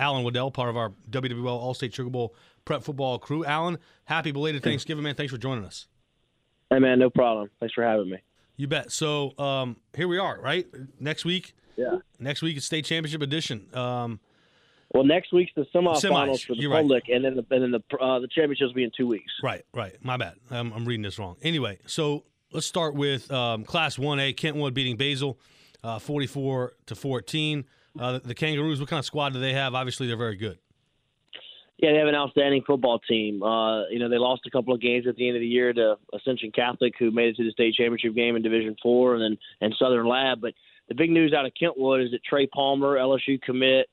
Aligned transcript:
Alan 0.00 0.24
Waddell, 0.24 0.50
part 0.50 0.70
of 0.70 0.76
our 0.76 0.92
WWL 1.10 1.46
All 1.46 1.74
State 1.74 1.94
Sugar 1.94 2.10
Bowl 2.10 2.34
prep 2.64 2.82
football 2.82 3.18
crew. 3.18 3.44
Alan, 3.44 3.78
happy 4.04 4.32
belated 4.32 4.62
Thanksgiving, 4.62 5.04
man. 5.04 5.14
Thanks 5.14 5.32
for 5.32 5.38
joining 5.38 5.64
us. 5.64 5.86
Hey, 6.70 6.78
man, 6.78 6.98
no 6.98 7.10
problem. 7.10 7.50
Thanks 7.60 7.74
for 7.74 7.84
having 7.84 8.10
me. 8.10 8.18
You 8.56 8.66
bet. 8.66 8.92
So 8.92 9.38
um, 9.38 9.76
here 9.94 10.08
we 10.08 10.18
are, 10.18 10.40
right? 10.40 10.66
Next 10.98 11.24
week. 11.24 11.54
Yeah. 11.76 11.98
Next 12.18 12.42
week 12.42 12.56
is 12.56 12.64
state 12.64 12.84
championship 12.84 13.22
edition. 13.22 13.66
Um, 13.74 14.20
well, 14.92 15.04
next 15.04 15.32
week's 15.32 15.52
the 15.54 15.66
semifinals 15.74 16.44
for 16.44 16.54
the 16.54 16.62
you're 16.62 16.70
right. 16.70 16.82
public, 16.82 17.04
and 17.08 17.24
then 17.24 17.36
the, 17.36 17.46
and 17.50 17.62
then 17.62 17.70
the 17.70 17.96
uh, 17.96 18.18
the 18.18 18.28
championships 18.28 18.68
will 18.68 18.74
be 18.74 18.84
in 18.84 18.90
two 18.96 19.06
weeks. 19.06 19.32
right, 19.42 19.64
right. 19.72 19.94
My 20.02 20.16
bad. 20.16 20.34
I'm, 20.50 20.72
I'm 20.72 20.84
reading 20.84 21.02
this 21.02 21.18
wrong. 21.18 21.36
Anyway, 21.42 21.78
so 21.86 22.24
let's 22.52 22.66
start 22.66 22.94
with 22.94 23.30
um, 23.30 23.64
Class 23.64 23.96
1A. 23.96 24.36
Kentwood 24.36 24.74
beating 24.74 24.96
Basile, 24.96 25.38
uh, 25.84 26.00
44 26.00 26.74
to 26.86 26.94
14. 26.94 27.64
Uh, 27.98 28.20
the, 28.22 28.34
Kangaroos. 28.34 28.80
What 28.80 28.88
kind 28.88 28.98
of 28.98 29.04
squad 29.04 29.32
do 29.32 29.40
they 29.40 29.52
have? 29.52 29.74
Obviously, 29.74 30.06
they're 30.06 30.16
very 30.16 30.36
good. 30.36 30.58
Yeah, 31.78 31.92
they 31.92 31.98
have 31.98 32.08
an 32.08 32.14
outstanding 32.14 32.62
football 32.66 32.98
team. 32.98 33.42
Uh, 33.42 33.86
you 33.88 33.98
know, 33.98 34.10
they 34.10 34.18
lost 34.18 34.42
a 34.46 34.50
couple 34.50 34.74
of 34.74 34.82
games 34.82 35.06
at 35.08 35.16
the 35.16 35.26
end 35.26 35.36
of 35.36 35.40
the 35.40 35.46
year 35.46 35.72
to 35.72 35.96
Ascension 36.12 36.52
Catholic, 36.52 36.92
who 36.98 37.10
made 37.10 37.28
it 37.28 37.36
to 37.36 37.44
the 37.44 37.52
state 37.52 37.74
championship 37.74 38.14
game 38.14 38.36
in 38.36 38.42
Division 38.42 38.76
Four, 38.82 39.14
and 39.14 39.22
then 39.22 39.38
and 39.60 39.74
Southern 39.78 40.06
Lab. 40.06 40.40
But 40.40 40.52
the 40.88 40.94
big 40.94 41.10
news 41.10 41.32
out 41.32 41.46
of 41.46 41.52
Kentwood 41.58 42.02
is 42.02 42.10
that 42.10 42.22
Trey 42.22 42.46
Palmer, 42.46 42.96
LSU 42.96 43.40
commit, 43.40 43.88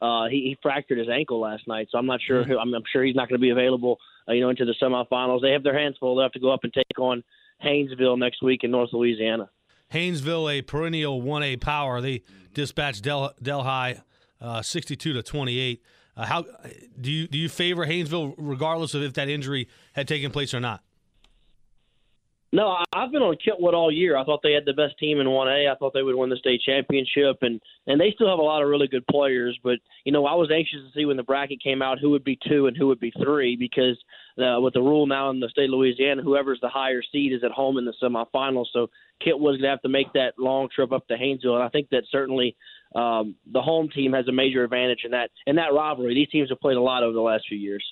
uh, 0.00 0.28
he, 0.28 0.42
he 0.42 0.58
fractured 0.62 0.98
his 0.98 1.08
ankle 1.08 1.40
last 1.40 1.66
night, 1.66 1.88
so 1.90 1.98
I'm 1.98 2.06
not 2.06 2.20
sure. 2.24 2.44
Who, 2.44 2.58
I'm, 2.58 2.72
I'm 2.72 2.82
sure 2.92 3.02
he's 3.02 3.16
not 3.16 3.28
going 3.28 3.40
to 3.40 3.42
be 3.42 3.50
available. 3.50 3.98
Uh, 4.28 4.32
you 4.32 4.40
know, 4.40 4.50
into 4.50 4.64
the 4.64 4.74
semifinals. 4.80 5.42
They 5.42 5.50
have 5.50 5.62
their 5.62 5.78
hands 5.78 5.96
full. 5.98 6.16
They 6.16 6.22
have 6.22 6.32
to 6.32 6.40
go 6.40 6.52
up 6.52 6.60
and 6.62 6.72
take 6.72 6.98
on 6.98 7.22
Haynesville 7.64 8.18
next 8.18 8.42
week 8.42 8.60
in 8.62 8.70
North 8.70 8.90
Louisiana. 8.92 9.50
Haynesville, 9.94 10.52
a 10.52 10.62
perennial 10.62 11.22
1A 11.22 11.60
power. 11.60 12.00
They 12.00 12.22
dispatched 12.52 13.02
Del, 13.02 13.32
Delhi 13.40 14.00
uh, 14.40 14.62
62 14.62 15.12
to 15.14 15.22
28. 15.22 15.82
Uh, 16.16 16.26
how 16.26 16.44
do 17.00 17.10
you 17.10 17.26
do 17.26 17.38
you 17.38 17.48
favor 17.48 17.86
Haynesville, 17.86 18.34
regardless 18.36 18.94
of 18.94 19.02
if 19.02 19.14
that 19.14 19.28
injury 19.28 19.68
had 19.94 20.06
taken 20.06 20.30
place 20.30 20.54
or 20.54 20.60
not? 20.60 20.82
No, 22.52 22.76
I've 22.92 23.10
been 23.10 23.22
on 23.22 23.36
Kentwood 23.44 23.74
all 23.74 23.90
year. 23.90 24.16
I 24.16 24.22
thought 24.22 24.38
they 24.44 24.52
had 24.52 24.64
the 24.64 24.74
best 24.74 24.96
team 25.00 25.18
in 25.18 25.26
1A. 25.26 25.68
I 25.68 25.74
thought 25.74 25.92
they 25.92 26.04
would 26.04 26.14
win 26.14 26.30
the 26.30 26.36
state 26.36 26.60
championship, 26.64 27.38
and 27.42 27.60
and 27.88 28.00
they 28.00 28.12
still 28.14 28.28
have 28.28 28.38
a 28.38 28.42
lot 28.42 28.62
of 28.62 28.68
really 28.68 28.86
good 28.86 29.04
players. 29.08 29.58
But 29.64 29.80
you 30.04 30.12
know, 30.12 30.24
I 30.24 30.34
was 30.34 30.52
anxious 30.52 30.78
to 30.86 30.96
see 30.96 31.04
when 31.04 31.16
the 31.16 31.24
bracket 31.24 31.60
came 31.60 31.82
out 31.82 31.98
who 31.98 32.10
would 32.10 32.22
be 32.22 32.38
two 32.48 32.68
and 32.68 32.76
who 32.76 32.86
would 32.86 33.00
be 33.00 33.12
three 33.20 33.56
because 33.56 33.98
uh, 34.38 34.60
with 34.60 34.74
the 34.74 34.80
rule 34.80 35.06
now 35.06 35.30
in 35.30 35.40
the 35.40 35.48
state 35.48 35.64
of 35.64 35.70
Louisiana, 35.70 36.22
whoever's 36.22 36.60
the 36.60 36.68
higher 36.68 37.02
seed 37.12 37.32
is 37.32 37.44
at 37.44 37.50
home 37.50 37.78
in 37.78 37.84
the 37.84 37.94
semifinals. 38.02 38.66
So 38.72 38.88
Kit 39.22 39.38
was 39.38 39.56
gonna 39.58 39.70
have 39.70 39.82
to 39.82 39.88
make 39.88 40.12
that 40.14 40.34
long 40.38 40.68
trip 40.74 40.92
up 40.92 41.06
to 41.08 41.14
Haynesville, 41.14 41.54
and 41.54 41.62
I 41.62 41.68
think 41.68 41.90
that 41.90 42.04
certainly 42.10 42.56
um, 42.94 43.36
the 43.50 43.62
home 43.62 43.88
team 43.88 44.12
has 44.12 44.26
a 44.28 44.32
major 44.32 44.64
advantage 44.64 45.00
in 45.04 45.12
that 45.12 45.30
in 45.46 45.56
that 45.56 45.72
rivalry. 45.72 46.14
These 46.14 46.30
teams 46.30 46.48
have 46.50 46.60
played 46.60 46.76
a 46.76 46.82
lot 46.82 47.02
over 47.02 47.12
the 47.12 47.20
last 47.20 47.44
few 47.48 47.58
years. 47.58 47.84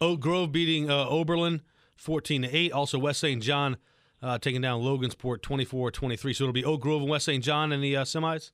Oak 0.00 0.20
Grove 0.20 0.52
beating 0.52 0.90
uh, 0.90 1.06
Oberlin 1.08 1.62
14 1.96 2.42
to 2.42 2.56
8. 2.56 2.72
Also, 2.72 2.98
West 2.98 3.20
St. 3.20 3.42
John 3.42 3.76
uh, 4.22 4.38
taking 4.38 4.60
down 4.60 4.82
Logansport 4.82 5.42
24 5.42 5.90
23. 5.90 6.34
So 6.34 6.44
it'll 6.44 6.52
be 6.52 6.64
Oak 6.64 6.80
Grove 6.80 7.02
and 7.02 7.10
West 7.10 7.26
St. 7.26 7.42
John 7.42 7.72
in 7.72 7.80
the 7.80 7.96
uh, 7.96 8.04
semis? 8.04 8.50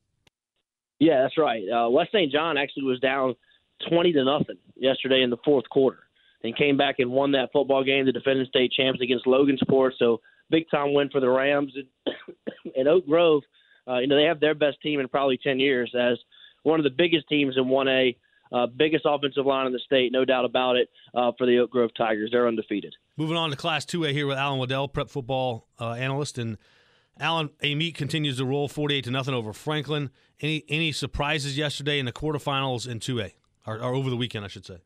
Yeah, 0.98 1.22
that's 1.22 1.38
right. 1.38 1.62
Uh, 1.68 1.88
West 1.88 2.10
St. 2.12 2.30
John 2.30 2.58
actually 2.58 2.84
was 2.84 3.00
down 3.00 3.34
twenty 3.88 4.12
to 4.12 4.24
nothing 4.24 4.58
yesterday 4.76 5.22
in 5.22 5.30
the 5.30 5.38
fourth 5.44 5.68
quarter, 5.70 6.00
and 6.42 6.56
came 6.56 6.76
back 6.76 6.96
and 6.98 7.10
won 7.10 7.32
that 7.32 7.50
football 7.52 7.84
game, 7.84 8.06
the 8.06 8.12
defending 8.12 8.46
state 8.46 8.72
champs 8.72 9.00
against 9.00 9.26
Logansport. 9.26 9.92
So 9.98 10.20
big 10.50 10.70
time 10.70 10.94
win 10.94 11.10
for 11.10 11.20
the 11.20 11.28
Rams. 11.28 11.72
And, 12.76 12.86
Oak 12.86 13.06
Grove, 13.06 13.42
uh, 13.88 13.98
you 13.98 14.06
know, 14.06 14.16
they 14.16 14.24
have 14.24 14.38
their 14.38 14.54
best 14.54 14.80
team 14.82 15.00
in 15.00 15.08
probably 15.08 15.38
ten 15.38 15.58
years 15.58 15.92
as 15.98 16.18
one 16.62 16.78
of 16.78 16.84
the 16.84 16.90
biggest 16.90 17.26
teams 17.28 17.56
in 17.56 17.68
one 17.68 17.88
A. 17.88 18.16
Uh, 18.52 18.66
biggest 18.66 19.04
offensive 19.06 19.46
line 19.46 19.66
in 19.66 19.72
the 19.72 19.78
state, 19.78 20.10
no 20.10 20.24
doubt 20.24 20.44
about 20.44 20.76
it, 20.76 20.88
uh, 21.14 21.30
for 21.38 21.46
the 21.46 21.58
Oak 21.58 21.70
Grove 21.70 21.90
Tigers. 21.96 22.30
They're 22.32 22.48
undefeated. 22.48 22.94
Moving 23.16 23.36
on 23.36 23.50
to 23.50 23.56
Class 23.56 23.86
2A 23.86 24.10
here 24.10 24.26
with 24.26 24.36
Alan 24.36 24.58
Waddell, 24.58 24.88
prep 24.88 25.08
football 25.08 25.68
uh, 25.80 25.92
analyst. 25.92 26.36
And 26.36 26.58
Alan, 27.20 27.50
Amite 27.62 27.94
continues 27.94 28.38
to 28.38 28.44
roll 28.44 28.66
48 28.66 29.04
to 29.04 29.10
nothing 29.10 29.34
over 29.34 29.52
Franklin. 29.52 30.10
Any 30.40 30.64
any 30.68 30.90
surprises 30.90 31.56
yesterday 31.56 31.98
in 31.98 32.06
the 32.06 32.12
quarterfinals 32.12 32.88
in 32.88 32.98
2A, 32.98 33.32
or, 33.66 33.76
or 33.76 33.94
over 33.94 34.10
the 34.10 34.16
weekend, 34.16 34.44
I 34.44 34.48
should 34.48 34.66
say? 34.66 34.78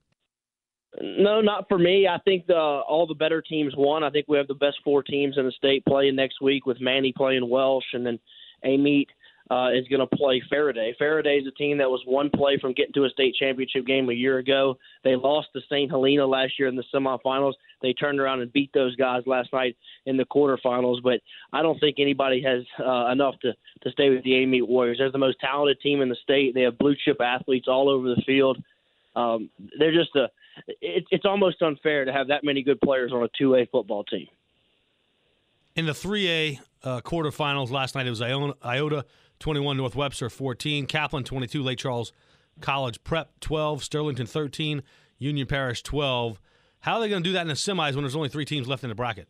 No, 1.01 1.41
not 1.41 1.67
for 1.69 1.79
me. 1.79 2.07
I 2.07 2.19
think 2.25 2.47
the, 2.47 2.57
all 2.57 3.07
the 3.07 3.15
better 3.15 3.43
teams 3.43 3.75
won. 3.77 4.05
I 4.05 4.11
think 4.11 4.27
we 4.29 4.37
have 4.37 4.47
the 4.47 4.55
best 4.55 4.77
four 4.85 5.03
teams 5.03 5.37
in 5.39 5.45
the 5.45 5.53
state 5.53 5.85
playing 5.87 6.17
next 6.17 6.41
week 6.41 6.67
with 6.67 6.81
Many 6.81 7.13
playing 7.13 7.49
Welsh 7.49 7.85
and 7.93 8.07
then 8.07 8.19
Amite 8.65 9.09
uh, 9.51 9.71
is 9.73 9.87
going 9.89 10.01
to 10.01 10.17
play 10.17 10.43
Ferriday. 10.51 10.93
Ferriday 11.01 11.41
is 11.41 11.47
a 11.47 11.51
team 11.53 11.77
that 11.79 11.91
was 11.91 12.01
one 12.07 12.31
play 12.31 12.59
from 12.59 12.73
getting 12.73 12.95
to 12.95 13.05
a 13.05 13.11
state 13.11 13.35
championship 13.39 13.87
game 13.87 14.09
a 14.09 14.15
year 14.15 14.39
ago. 14.39 14.79
They 15.03 15.17
lost 15.17 15.49
to 15.53 15.61
St. 15.69 15.91
Helena 15.91 16.27
last 16.27 16.59
year 16.59 16.69
in 16.69 16.77
the 16.77 16.85
semifinals. 16.95 17.53
They 17.83 17.93
turned 17.93 18.21
around 18.21 18.41
and 18.41 18.53
beat 18.53 18.71
those 18.73 18.97
guys 18.97 19.23
last 19.27 19.53
night 19.53 19.77
in 20.07 20.17
the 20.17 20.25
quarterfinals. 20.25 21.03
But 21.03 21.21
I 21.53 21.61
don't 21.61 21.79
think 21.79 21.97
anybody 21.99 22.43
has 22.43 22.63
uh, 22.85 23.11
enough 23.11 23.35
to, 23.43 23.53
to 23.83 23.91
stay 23.91 24.09
with 24.09 24.25
the 24.25 24.43
Amite 24.43 24.67
Warriors. 24.67 24.99
They're 24.99 25.13
the 25.13 25.19
most 25.19 25.41
talented 25.41 25.81
team 25.81 26.01
in 26.01 26.09
the 26.09 26.17
state. 26.23 26.55
They 26.55 26.63
have 26.63 26.79
blue 26.79 26.95
chip 27.05 27.21
athletes 27.21 27.69
all 27.69 27.91
over 27.91 28.09
the 28.09 28.23
field. 28.25 28.63
Um, 29.15 29.51
they're 29.79 29.95
just 29.95 30.17
a. 30.17 30.29
It, 30.67 31.05
it's 31.11 31.25
almost 31.25 31.63
unfair 31.63 32.05
to 32.05 32.13
have 32.13 32.29
that 32.29 32.45
many 32.45 32.63
good 32.63 32.81
players 32.81 33.13
on 33.13 33.23
a 33.23 33.29
two 33.39 33.55
A 33.55 33.67
football 33.67 34.05
team. 34.05 34.27
In 35.77 35.87
the 35.87 35.93
3A 35.93 36.61
uh, 36.85 37.01
quarterfinals 37.01 37.71
last 37.71 37.95
night, 37.95 38.07
it 38.07 38.11
was 38.11 38.23
Iona, 38.23 38.55
Iota 38.65 39.05
21, 39.41 39.77
North 39.77 39.97
Webster 39.97 40.31
14, 40.31 40.87
Kaplan 40.87 41.25
22, 41.25 41.63
Lake 41.63 41.79
Charles 41.79 42.13
College 42.61 43.03
Prep 43.03 43.41
12, 43.41 43.83
Sterlington 43.83 44.29
13, 44.29 44.83
Union 45.19 45.47
Parish 45.47 45.83
12. 45.83 46.41
How 46.81 46.95
are 46.95 47.01
they 47.01 47.09
going 47.09 47.23
to 47.23 47.29
do 47.29 47.33
that 47.33 47.43
in 47.43 47.49
the 47.49 47.55
semis 47.55 47.95
when 47.95 48.05
there's 48.05 48.15
only 48.15 48.29
three 48.29 48.45
teams 48.45 48.69
left 48.69 48.85
in 48.85 48.89
the 48.89 48.95
bracket? 48.95 49.29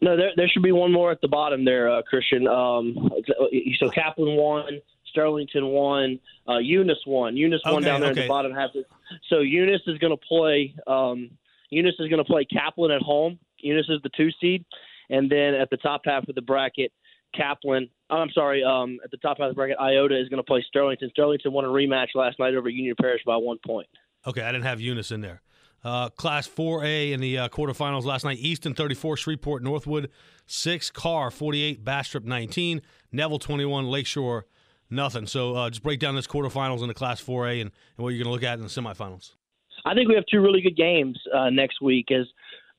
No, 0.00 0.16
there 0.16 0.30
there 0.36 0.48
should 0.48 0.62
be 0.62 0.72
one 0.72 0.92
more 0.92 1.12
at 1.12 1.20
the 1.20 1.28
bottom 1.28 1.64
there, 1.64 1.88
uh, 1.88 2.02
Christian. 2.02 2.48
Um, 2.48 3.10
so 3.78 3.88
Kaplan 3.88 4.36
won, 4.36 4.80
Sterlington 5.16 5.70
won, 5.72 6.18
uh, 6.48 6.58
Eunice 6.58 6.98
won. 7.06 7.36
Eunice 7.36 7.60
won 7.64 7.76
Okay, 7.76 7.84
down 7.84 8.00
there 8.00 8.10
at 8.10 8.16
okay. 8.16 8.22
the 8.22 8.28
bottom 8.28 8.52
half. 8.52 8.70
So 9.28 9.40
Eunice 9.40 9.82
is 9.86 9.98
going 9.98 10.16
to 10.16 10.26
play. 10.28 10.74
Um, 10.86 11.30
Eunice 11.70 11.94
is 11.98 12.08
going 12.08 12.18
to 12.18 12.24
play 12.24 12.44
Kaplan 12.44 12.90
at 12.90 13.02
home. 13.02 13.38
Eunice 13.58 13.86
is 13.88 14.00
the 14.02 14.10
two 14.16 14.30
seed, 14.40 14.64
and 15.10 15.30
then 15.30 15.54
at 15.54 15.70
the 15.70 15.76
top 15.76 16.02
half 16.04 16.28
of 16.28 16.34
the 16.34 16.42
bracket, 16.42 16.92
Kaplan. 17.34 17.88
I'm 18.10 18.30
sorry. 18.30 18.62
Um, 18.62 18.98
at 19.04 19.10
the 19.10 19.16
top 19.18 19.38
half 19.38 19.46
of 19.46 19.50
the 19.52 19.54
bracket, 19.54 19.78
Iota 19.78 20.20
is 20.20 20.28
going 20.28 20.38
to 20.38 20.46
play 20.46 20.64
Sterlington. 20.74 21.10
Sterlington 21.16 21.52
won 21.52 21.64
a 21.64 21.68
rematch 21.68 22.08
last 22.14 22.38
night 22.38 22.54
over 22.54 22.68
Union 22.68 22.94
Parish 23.00 23.22
by 23.24 23.36
one 23.36 23.58
point. 23.64 23.88
Okay, 24.26 24.42
I 24.42 24.52
didn't 24.52 24.64
have 24.64 24.80
Eunice 24.80 25.10
in 25.10 25.20
there. 25.20 25.40
Uh, 25.84 26.08
class 26.10 26.46
4A 26.46 27.10
in 27.10 27.20
the 27.20 27.38
uh, 27.38 27.48
quarterfinals 27.48 28.04
last 28.04 28.24
night. 28.24 28.38
Easton 28.38 28.72
34, 28.72 29.16
Shreveport, 29.16 29.64
Northwood 29.64 30.10
6, 30.46 30.90
Karr 30.92 31.30
48, 31.30 31.82
Bastrop 31.84 32.24
19, 32.24 32.82
Neville 33.10 33.40
21, 33.40 33.86
Lakeshore 33.86 34.46
nothing. 34.92 35.26
So 35.26 35.56
uh, 35.56 35.70
just 35.70 35.82
break 35.82 36.00
down 36.00 36.14
this 36.14 36.26
quarterfinals 36.26 36.82
in 36.82 36.88
the 36.88 36.94
Class 36.94 37.22
4A 37.22 37.60
and, 37.60 37.70
and 37.96 38.04
what 38.04 38.10
you're 38.10 38.22
going 38.22 38.26
to 38.26 38.32
look 38.32 38.42
at 38.42 38.58
in 38.58 38.64
the 38.64 38.70
semifinals. 38.70 39.32
I 39.84 39.94
think 39.94 40.08
we 40.08 40.14
have 40.14 40.24
two 40.30 40.40
really 40.40 40.60
good 40.60 40.76
games 40.76 41.18
uh, 41.34 41.50
next 41.50 41.80
week. 41.80 42.10
As 42.12 42.26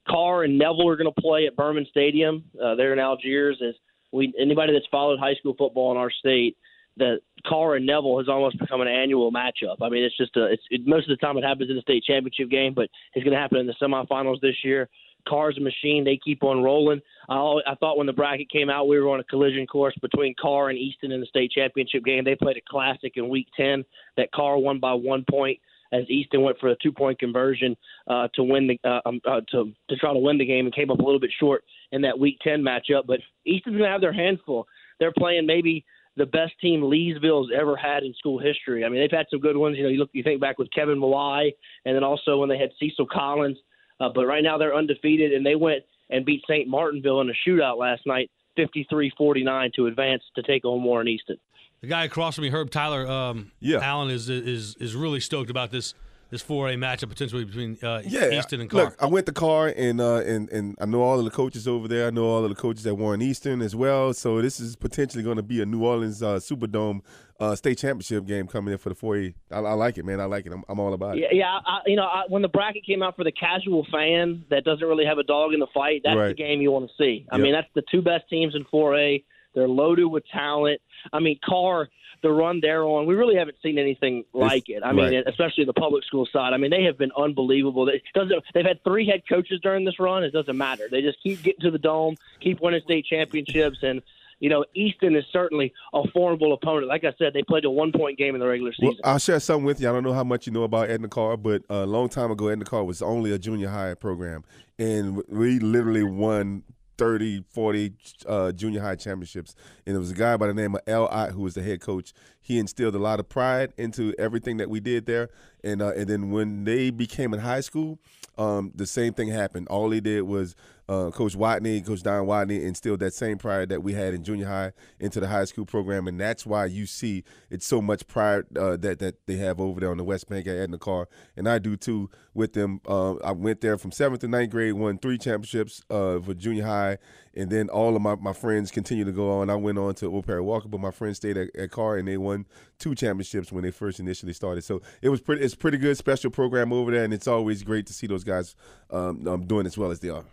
Karr 0.07 0.43
and 0.43 0.57
Neville 0.57 0.89
are 0.89 0.95
going 0.95 1.11
to 1.13 1.21
play 1.21 1.45
at 1.47 1.55
Behrman 1.55 1.85
Stadium. 1.89 2.43
Uh, 2.61 2.75
they're 2.75 2.93
in 2.93 2.99
Algiers. 2.99 3.61
As 3.65 3.75
we 4.11 4.33
anybody 4.39 4.73
that's 4.73 4.85
followed 4.91 5.19
high 5.19 5.35
school 5.35 5.55
football 5.57 5.91
in 5.91 5.97
our 5.97 6.11
state, 6.11 6.57
that 6.97 7.19
Karr 7.47 7.75
and 7.75 7.85
Neville 7.85 8.19
has 8.19 8.29
almost 8.29 8.59
become 8.59 8.81
an 8.81 8.87
annual 8.87 9.31
matchup. 9.31 9.77
I 9.81 9.89
mean, 9.89 10.03
it's 10.03 10.17
just 10.17 10.35
a. 10.37 10.45
It's 10.45 10.63
it, 10.69 10.81
most 10.85 11.09
of 11.09 11.17
the 11.17 11.25
time 11.25 11.37
it 11.37 11.43
happens 11.43 11.69
in 11.69 11.75
the 11.75 11.81
state 11.81 12.03
championship 12.03 12.49
game, 12.49 12.73
but 12.73 12.89
it's 13.13 13.23
going 13.23 13.35
to 13.35 13.41
happen 13.41 13.57
in 13.57 13.67
the 13.67 13.75
semifinals 13.81 14.41
this 14.41 14.55
year. 14.63 14.89
Karr's 15.27 15.57
a 15.57 15.61
machine. 15.61 16.03
They 16.03 16.19
keep 16.23 16.43
on 16.43 16.63
rolling. 16.63 17.01
I, 17.29 17.35
I 17.67 17.75
thought 17.79 17.97
when 17.97 18.07
the 18.07 18.13
bracket 18.13 18.49
came 18.49 18.69
out, 18.69 18.87
we 18.87 18.99
were 18.99 19.09
on 19.09 19.19
a 19.19 19.23
collision 19.25 19.67
course 19.67 19.95
between 20.01 20.35
Karr 20.41 20.69
and 20.69 20.77
Easton 20.77 21.11
in 21.11 21.19
the 21.19 21.27
state 21.27 21.51
championship 21.51 22.03
game. 22.03 22.23
They 22.23 22.35
played 22.35 22.57
a 22.57 22.61
classic 22.69 23.13
in 23.15 23.29
Week 23.29 23.47
10 23.55 23.83
that 24.17 24.31
Karr 24.31 24.57
won 24.57 24.79
by 24.79 24.93
one 24.93 25.25
point 25.29 25.59
as 25.93 26.09
Easton 26.09 26.41
went 26.41 26.57
for 26.59 26.69
a 26.69 26.75
two 26.81 26.91
point 26.91 27.19
conversion 27.19 27.77
uh, 28.07 28.27
to 28.33 28.43
win 28.43 28.67
the 28.67 28.79
uh, 28.89 29.01
um, 29.05 29.21
uh, 29.25 29.41
to 29.51 29.71
to 29.89 29.95
try 29.97 30.11
to 30.11 30.19
win 30.19 30.37
the 30.37 30.45
game 30.45 30.65
and 30.65 30.75
came 30.75 30.89
up 30.89 30.99
a 30.99 31.03
little 31.03 31.19
bit 31.19 31.31
short 31.39 31.63
in 31.91 32.01
that 32.01 32.17
Week 32.17 32.37
10 32.43 32.61
matchup. 32.61 33.05
But 33.05 33.19
Easton's 33.45 33.77
going 33.77 33.87
to 33.87 33.91
have 33.91 34.01
their 34.01 34.13
hands 34.13 34.39
full. 34.45 34.67
They're 34.99 35.13
playing 35.15 35.45
maybe 35.45 35.85
the 36.17 36.25
best 36.25 36.53
team 36.61 36.81
Leesville's 36.81 37.49
ever 37.57 37.75
had 37.75 38.03
in 38.03 38.13
school 38.15 38.39
history. 38.39 38.85
I 38.85 38.89
mean, 38.89 39.01
they've 39.01 39.17
had 39.17 39.27
some 39.29 39.39
good 39.39 39.57
ones. 39.57 39.77
You 39.77 39.83
know, 39.83 39.89
you 39.89 39.97
look, 39.97 40.09
you 40.13 40.23
think 40.23 40.41
back 40.41 40.59
with 40.59 40.69
Kevin 40.71 40.99
Mawae, 40.99 41.51
and 41.85 41.95
then 41.95 42.03
also 42.03 42.37
when 42.37 42.49
they 42.49 42.57
had 42.57 42.71
Cecil 42.79 43.07
Collins. 43.11 43.57
Uh, 44.03 44.09
but 44.13 44.25
right 44.25 44.43
now 44.43 44.57
they're 44.57 44.75
undefeated, 44.75 45.31
and 45.33 45.45
they 45.45 45.55
went 45.55 45.83
and 46.09 46.25
beat 46.25 46.41
St. 46.49 46.67
Martinville 46.67 47.21
in 47.21 47.29
a 47.29 47.49
shootout 47.49 47.77
last 47.77 48.01
night, 48.05 48.29
53-49 48.57 49.73
to 49.73 49.87
advance 49.87 50.23
to 50.35 50.43
take 50.43 50.65
on 50.65 50.83
Warren 50.83 51.07
Easton. 51.07 51.37
The 51.81 51.87
guy 51.87 52.03
across 52.05 52.35
from 52.35 52.43
me, 52.43 52.49
Herb 52.49 52.69
Tyler, 52.69 53.07
um, 53.07 53.51
Yeah. 53.59 53.79
Allen 53.79 54.09
is 54.09 54.29
is 54.29 54.75
is 54.79 54.95
really 54.95 55.19
stoked 55.19 55.49
about 55.49 55.71
this 55.71 55.93
this 56.33 56.43
4A 56.43 56.75
matchup 56.77 57.09
potentially 57.09 57.45
between 57.45 57.77
uh, 57.83 58.01
Yeah, 58.05 58.31
Easton 58.31 58.59
and 58.59 58.69
Karr. 58.69 58.85
Look, 58.85 58.95
I 59.01 59.05
went 59.05 59.27
to 59.27 59.31
Karr, 59.31 59.67
and 59.77 60.01
uh, 60.01 60.15
and 60.17 60.49
and 60.49 60.75
I 60.81 60.85
know 60.85 61.01
all 61.01 61.19
of 61.19 61.25
the 61.25 61.31
coaches 61.31 61.67
over 61.67 61.87
there. 61.87 62.07
I 62.07 62.09
know 62.09 62.25
all 62.25 62.43
of 62.43 62.49
the 62.49 62.55
coaches 62.55 62.85
at 62.87 62.97
Warren 62.97 63.21
Easton 63.21 63.61
as 63.61 63.75
well. 63.75 64.13
So 64.13 64.41
this 64.41 64.59
is 64.59 64.75
potentially 64.75 65.23
going 65.23 65.37
to 65.37 65.43
be 65.43 65.61
a 65.61 65.65
New 65.65 65.85
Orleans 65.85 66.23
uh, 66.23 66.37
Superdome 66.39 67.01
uh, 67.39 67.55
state 67.55 67.77
championship 67.77 68.25
game 68.25 68.47
coming 68.47 68.71
in 68.71 68.77
for 68.79 68.89
the 68.89 68.95
4A. 68.95 69.33
I, 69.51 69.57
I 69.59 69.73
like 69.73 69.97
it, 69.97 70.05
man. 70.05 70.19
I 70.19 70.25
like 70.25 70.45
it. 70.47 70.51
I'm, 70.53 70.63
I'm 70.67 70.79
all 70.79 70.93
about 70.93 71.17
it. 71.17 71.21
Yeah, 71.21 71.27
yeah. 71.31 71.59
I, 71.65 71.79
you 71.85 71.95
know, 71.95 72.05
I, 72.05 72.23
when 72.29 72.41
the 72.41 72.47
bracket 72.47 72.85
came 72.85 73.03
out 73.03 73.15
for 73.15 73.23
the 73.23 73.31
casual 73.31 73.85
fan 73.91 74.43
that 74.49 74.63
doesn't 74.63 74.87
really 74.87 75.05
have 75.05 75.19
a 75.19 75.23
dog 75.23 75.53
in 75.53 75.59
the 75.59 75.67
fight, 75.73 76.01
that's 76.03 76.17
the 76.17 76.33
game 76.33 76.61
you 76.61 76.71
want 76.71 76.89
to 76.89 76.93
see. 76.97 77.27
I 77.31 77.35
Yep. 77.37 77.43
mean, 77.43 77.53
that's 77.53 77.67
the 77.75 77.83
two 77.91 78.01
best 78.01 78.27
teams 78.29 78.55
in 78.55 78.65
4A. 78.65 79.23
They're 79.53 79.67
loaded 79.67 80.05
with 80.05 80.23
talent. 80.27 80.81
I 81.11 81.19
mean, 81.19 81.39
Karr, 81.47 81.89
the 82.21 82.31
run 82.31 82.59
they're 82.61 82.83
on, 82.83 83.05
we 83.05 83.15
really 83.15 83.35
haven't 83.35 83.57
seen 83.61 83.77
anything 83.77 84.23
like 84.33 84.69
it. 84.69 84.81
I 84.83 84.93
mean, 84.93 85.13
right. 85.13 85.23
especially 85.27 85.65
the 85.65 85.73
public 85.73 86.03
school 86.05 86.27
side. 86.31 86.53
I 86.53 86.57
mean, 86.57 86.71
they 86.71 86.83
have 86.83 86.97
been 86.97 87.11
unbelievable. 87.17 87.87
It 87.89 88.01
doesn't. 88.13 88.43
They've 88.53 88.65
had 88.65 88.83
three 88.83 89.05
head 89.05 89.23
coaches 89.27 89.59
during 89.61 89.85
this 89.85 89.99
run. 89.99 90.23
It 90.23 90.31
doesn't 90.31 90.57
matter. 90.57 90.85
They 90.89 91.01
just 91.01 91.21
keep 91.21 91.43
getting 91.43 91.61
to 91.61 91.71
the 91.71 91.77
dome, 91.77 92.15
keep 92.41 92.61
winning 92.61 92.81
state 92.83 93.05
championships, 93.05 93.79
and. 93.81 94.01
You 94.39 94.49
know, 94.49 94.65
Easton 94.73 95.15
is 95.15 95.23
certainly 95.31 95.71
a 95.93 96.05
formidable 96.09 96.51
opponent. 96.51 96.87
Like 96.87 97.05
I 97.05 97.13
said, 97.17 97.31
they 97.33 97.43
played 97.43 97.63
a 97.63 97.69
one-point 97.69 98.17
game 98.17 98.35
in 98.35 98.41
the 98.41 98.47
regular 98.47 98.73
season. 98.73 98.97
Well, 99.01 99.13
I'll 99.13 99.19
share 99.19 99.39
something 99.39 99.63
with 99.63 99.79
you. 99.79 99.87
I 99.87 99.93
don't 99.93 100.03
know 100.03 100.11
how 100.11 100.25
much 100.25 100.47
you 100.47 100.51
know 100.51 100.63
about 100.63 100.89
Edna 100.89 101.07
Karr, 101.07 101.37
but 101.37 101.61
a 101.69 101.85
long 101.85 102.09
time 102.09 102.29
ago, 102.29 102.49
Edna 102.49 102.65
Karr 102.65 102.83
was 102.83 103.01
only 103.01 103.31
a 103.31 103.39
junior 103.39 103.69
high 103.69 103.93
program, 103.93 104.43
and 104.77 105.23
we 105.29 105.59
literally 105.59 106.03
won 106.03 106.63
30, 106.97 107.43
40 107.49 107.93
uh, 108.27 108.51
junior 108.51 108.81
high 108.81 108.95
championships. 108.95 109.55
And 109.85 109.95
it 109.95 109.99
was 109.99 110.11
a 110.11 110.15
guy 110.15 110.37
by 110.37 110.47
the 110.47 110.53
name 110.53 110.75
of 110.75 110.81
L. 110.87 111.07
Ott 111.07 111.31
who 111.31 111.41
was 111.41 111.53
the 111.53 111.63
head 111.63 111.81
coach. 111.81 112.13
He 112.41 112.59
instilled 112.59 112.95
a 112.95 112.99
lot 112.99 113.19
of 113.19 113.29
pride 113.29 113.73
into 113.77 114.13
everything 114.17 114.57
that 114.57 114.69
we 114.69 114.79
did 114.79 115.05
there. 115.05 115.29
And 115.63 115.81
uh, 115.81 115.93
and 115.95 116.07
then 116.07 116.31
when 116.31 116.65
they 116.65 116.89
became 116.89 117.33
in 117.33 117.39
high 117.39 117.61
school, 117.61 117.99
um, 118.37 118.71
the 118.75 118.85
same 118.85 119.13
thing 119.13 119.29
happened. 119.29 119.67
All 119.67 119.89
he 119.91 120.01
did 120.01 120.23
was 120.23 120.55
uh, 120.93 121.11
Coach 121.11 121.35
Watney, 121.35 121.85
Coach 121.85 122.03
Don 122.03 122.25
Watney, 122.25 122.61
instilled 122.61 122.99
that 122.99 123.13
same 123.13 123.37
pride 123.37 123.69
that 123.69 123.81
we 123.81 123.93
had 123.93 124.13
in 124.13 124.23
junior 124.23 124.47
high 124.47 124.73
into 124.99 125.19
the 125.19 125.27
high 125.27 125.45
school 125.45 125.65
program, 125.65 126.07
and 126.07 126.19
that's 126.19 126.45
why 126.45 126.65
you 126.65 126.85
see 126.85 127.23
it's 127.49 127.65
so 127.65 127.81
much 127.81 128.07
pride 128.07 128.45
uh, 128.57 128.77
that 128.77 128.99
that 128.99 129.25
they 129.25 129.35
have 129.37 129.59
over 129.59 129.79
there 129.79 129.91
on 129.91 129.97
the 129.97 130.03
West 130.03 130.29
Bank 130.29 130.47
at 130.47 130.57
Edna 130.57 130.77
Karr, 130.77 131.07
and 131.35 131.47
I 131.49 131.59
do 131.59 131.75
too 131.75 132.09
with 132.33 132.53
them. 132.53 132.81
Uh, 132.87 133.15
I 133.15 133.31
went 133.31 133.61
there 133.61 133.77
from 133.77 133.91
seventh 133.91 134.21
to 134.21 134.27
ninth 134.27 134.51
grade, 134.51 134.73
won 134.73 134.97
three 134.97 135.17
championships 135.17 135.81
uh, 135.89 136.19
for 136.19 136.33
junior 136.33 136.65
high, 136.65 136.97
and 137.35 137.49
then 137.49 137.69
all 137.69 137.95
of 137.95 138.01
my, 138.01 138.15
my 138.15 138.33
friends 138.33 138.71
continue 138.71 139.05
to 139.05 139.11
go 139.11 139.31
on. 139.39 139.49
I 139.49 139.55
went 139.55 139.77
on 139.77 139.95
to 139.95 140.07
Old 140.07 140.25
Perry 140.25 140.41
Walker, 140.41 140.67
but 140.67 140.79
my 140.79 140.91
friends 140.91 141.17
stayed 141.17 141.37
at, 141.37 141.55
at 141.55 141.71
Karr, 141.71 141.97
and 141.97 142.07
they 142.07 142.17
won 142.17 142.45
two 142.79 142.95
championships 142.95 143.51
when 143.51 143.63
they 143.63 143.71
first 143.71 143.99
initially 143.99 144.33
started. 144.33 144.63
So 144.63 144.81
it 145.01 145.09
was 145.09 145.21
pretty. 145.21 145.43
It's 145.43 145.55
pretty 145.55 145.77
good 145.77 145.97
special 145.97 146.31
program 146.31 146.71
over 146.71 146.91
there, 146.91 147.03
and 147.03 147.13
it's 147.13 147.27
always 147.27 147.63
great 147.63 147.87
to 147.87 147.93
see 147.93 148.07
those 148.07 148.23
guys 148.23 148.55
um, 148.91 149.27
um, 149.27 149.45
doing 149.45 149.65
as 149.65 149.77
well 149.77 149.91
as 149.91 149.99
they 149.99 150.09
are. 150.09 150.23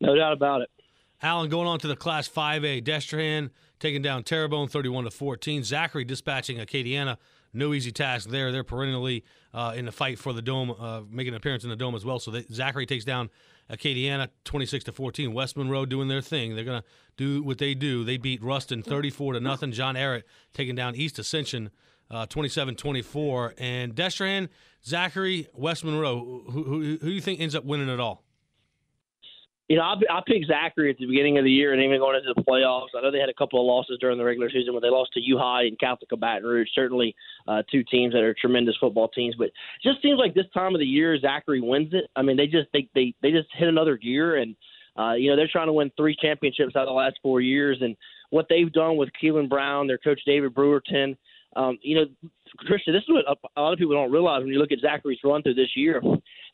No 0.00 0.14
doubt 0.14 0.32
about 0.32 0.62
it. 0.62 0.70
Allen 1.22 1.50
going 1.50 1.68
on 1.68 1.78
to 1.80 1.88
the 1.88 1.96
Class 1.96 2.28
5A. 2.28 2.82
Destrehan 2.82 3.50
taking 3.78 4.02
down 4.02 4.22
Terrebonne 4.22 4.68
31 4.68 5.04
to 5.04 5.10
14. 5.10 5.62
Zachary 5.64 6.04
dispatching 6.04 6.58
Acadiana. 6.58 7.18
No 7.52 7.74
easy 7.74 7.90
task 7.90 8.30
there. 8.30 8.52
They're 8.52 8.64
perennially 8.64 9.24
uh, 9.52 9.74
in 9.76 9.84
the 9.84 9.92
fight 9.92 10.18
for 10.18 10.32
the 10.32 10.40
dome, 10.40 10.70
uh, 10.70 11.02
making 11.10 11.34
an 11.34 11.36
appearance 11.36 11.64
in 11.64 11.70
the 11.70 11.76
dome 11.76 11.94
as 11.94 12.04
well. 12.04 12.18
So 12.20 12.30
they, 12.30 12.42
Zachary 12.50 12.86
takes 12.86 13.04
down 13.04 13.28
Acadiana 13.70 14.28
26 14.44 14.84
to 14.84 14.92
14. 14.92 15.32
West 15.32 15.56
Monroe 15.56 15.84
doing 15.84 16.08
their 16.08 16.22
thing. 16.22 16.54
They're 16.54 16.64
gonna 16.64 16.84
do 17.16 17.42
what 17.42 17.58
they 17.58 17.74
do. 17.74 18.04
They 18.04 18.16
beat 18.16 18.42
Ruston 18.42 18.82
34 18.82 19.34
to 19.34 19.40
nothing. 19.40 19.72
John 19.72 19.96
Ehret 19.96 20.22
taking 20.54 20.76
down 20.76 20.94
East 20.94 21.18
Ascension 21.18 21.70
27 22.28 22.76
24. 22.76 23.54
And 23.58 23.94
Destrehan, 23.94 24.48
Zachary, 24.84 25.48
West 25.52 25.84
Monroe. 25.84 26.44
Who, 26.50 26.62
who, 26.62 26.80
who 26.80 26.98
do 26.98 27.10
you 27.10 27.20
think 27.20 27.40
ends 27.40 27.54
up 27.54 27.64
winning 27.64 27.88
it 27.88 28.00
all? 28.00 28.24
You 29.70 29.76
know, 29.76 29.82
I, 29.82 29.94
I 30.10 30.20
picked 30.26 30.48
Zachary 30.48 30.90
at 30.90 30.98
the 30.98 31.06
beginning 31.06 31.38
of 31.38 31.44
the 31.44 31.50
year 31.50 31.72
and 31.72 31.80
even 31.80 32.00
going 32.00 32.16
into 32.16 32.34
the 32.34 32.42
playoffs. 32.42 32.88
I 32.98 33.02
know 33.02 33.12
they 33.12 33.20
had 33.20 33.28
a 33.28 33.34
couple 33.34 33.60
of 33.60 33.66
losses 33.66 33.98
during 34.00 34.18
the 34.18 34.24
regular 34.24 34.50
season, 34.50 34.74
but 34.74 34.80
they 34.80 34.90
lost 34.90 35.12
to 35.12 35.20
U 35.20 35.38
High 35.38 35.62
and 35.62 35.78
Catholic 35.78 36.10
of 36.10 36.18
Baton 36.18 36.42
Rouge. 36.42 36.66
Certainly, 36.74 37.14
uh, 37.46 37.62
two 37.70 37.84
teams 37.84 38.12
that 38.12 38.24
are 38.24 38.34
tremendous 38.34 38.74
football 38.80 39.06
teams. 39.06 39.36
But 39.38 39.46
it 39.46 39.52
just 39.84 40.02
seems 40.02 40.18
like 40.18 40.34
this 40.34 40.50
time 40.52 40.74
of 40.74 40.80
the 40.80 40.84
year, 40.84 41.16
Zachary 41.20 41.60
wins 41.60 41.90
it. 41.92 42.10
I 42.16 42.22
mean, 42.22 42.36
they 42.36 42.48
just 42.48 42.66
they 42.72 42.88
they, 42.96 43.14
they 43.22 43.30
just 43.30 43.46
hit 43.54 43.68
another 43.68 43.96
gear, 43.96 44.38
and 44.38 44.56
uh, 44.98 45.12
you 45.12 45.30
know 45.30 45.36
they're 45.36 45.46
trying 45.46 45.68
to 45.68 45.72
win 45.72 45.92
three 45.96 46.16
championships 46.20 46.74
out 46.74 46.82
of 46.82 46.88
the 46.88 46.92
last 46.92 47.20
four 47.22 47.40
years. 47.40 47.78
And 47.80 47.96
what 48.30 48.46
they've 48.48 48.72
done 48.72 48.96
with 48.96 49.10
Keilon 49.22 49.48
Brown, 49.48 49.86
their 49.86 49.98
coach 49.98 50.20
David 50.26 50.52
Brewerton, 50.52 51.16
um, 51.54 51.78
you 51.80 51.94
know, 51.94 52.06
Christian, 52.58 52.92
this 52.92 53.04
is 53.04 53.08
what 53.08 53.24
a, 53.56 53.60
lot 53.60 53.72
of 53.72 53.78
people 53.78 53.94
don't 53.94 54.10
realize 54.10 54.40
when 54.40 54.52
you 54.52 54.58
look 54.58 54.72
at 54.72 54.80
Zachary's 54.80 55.20
run 55.22 55.44
through 55.44 55.54
this 55.54 55.76
year. 55.76 56.02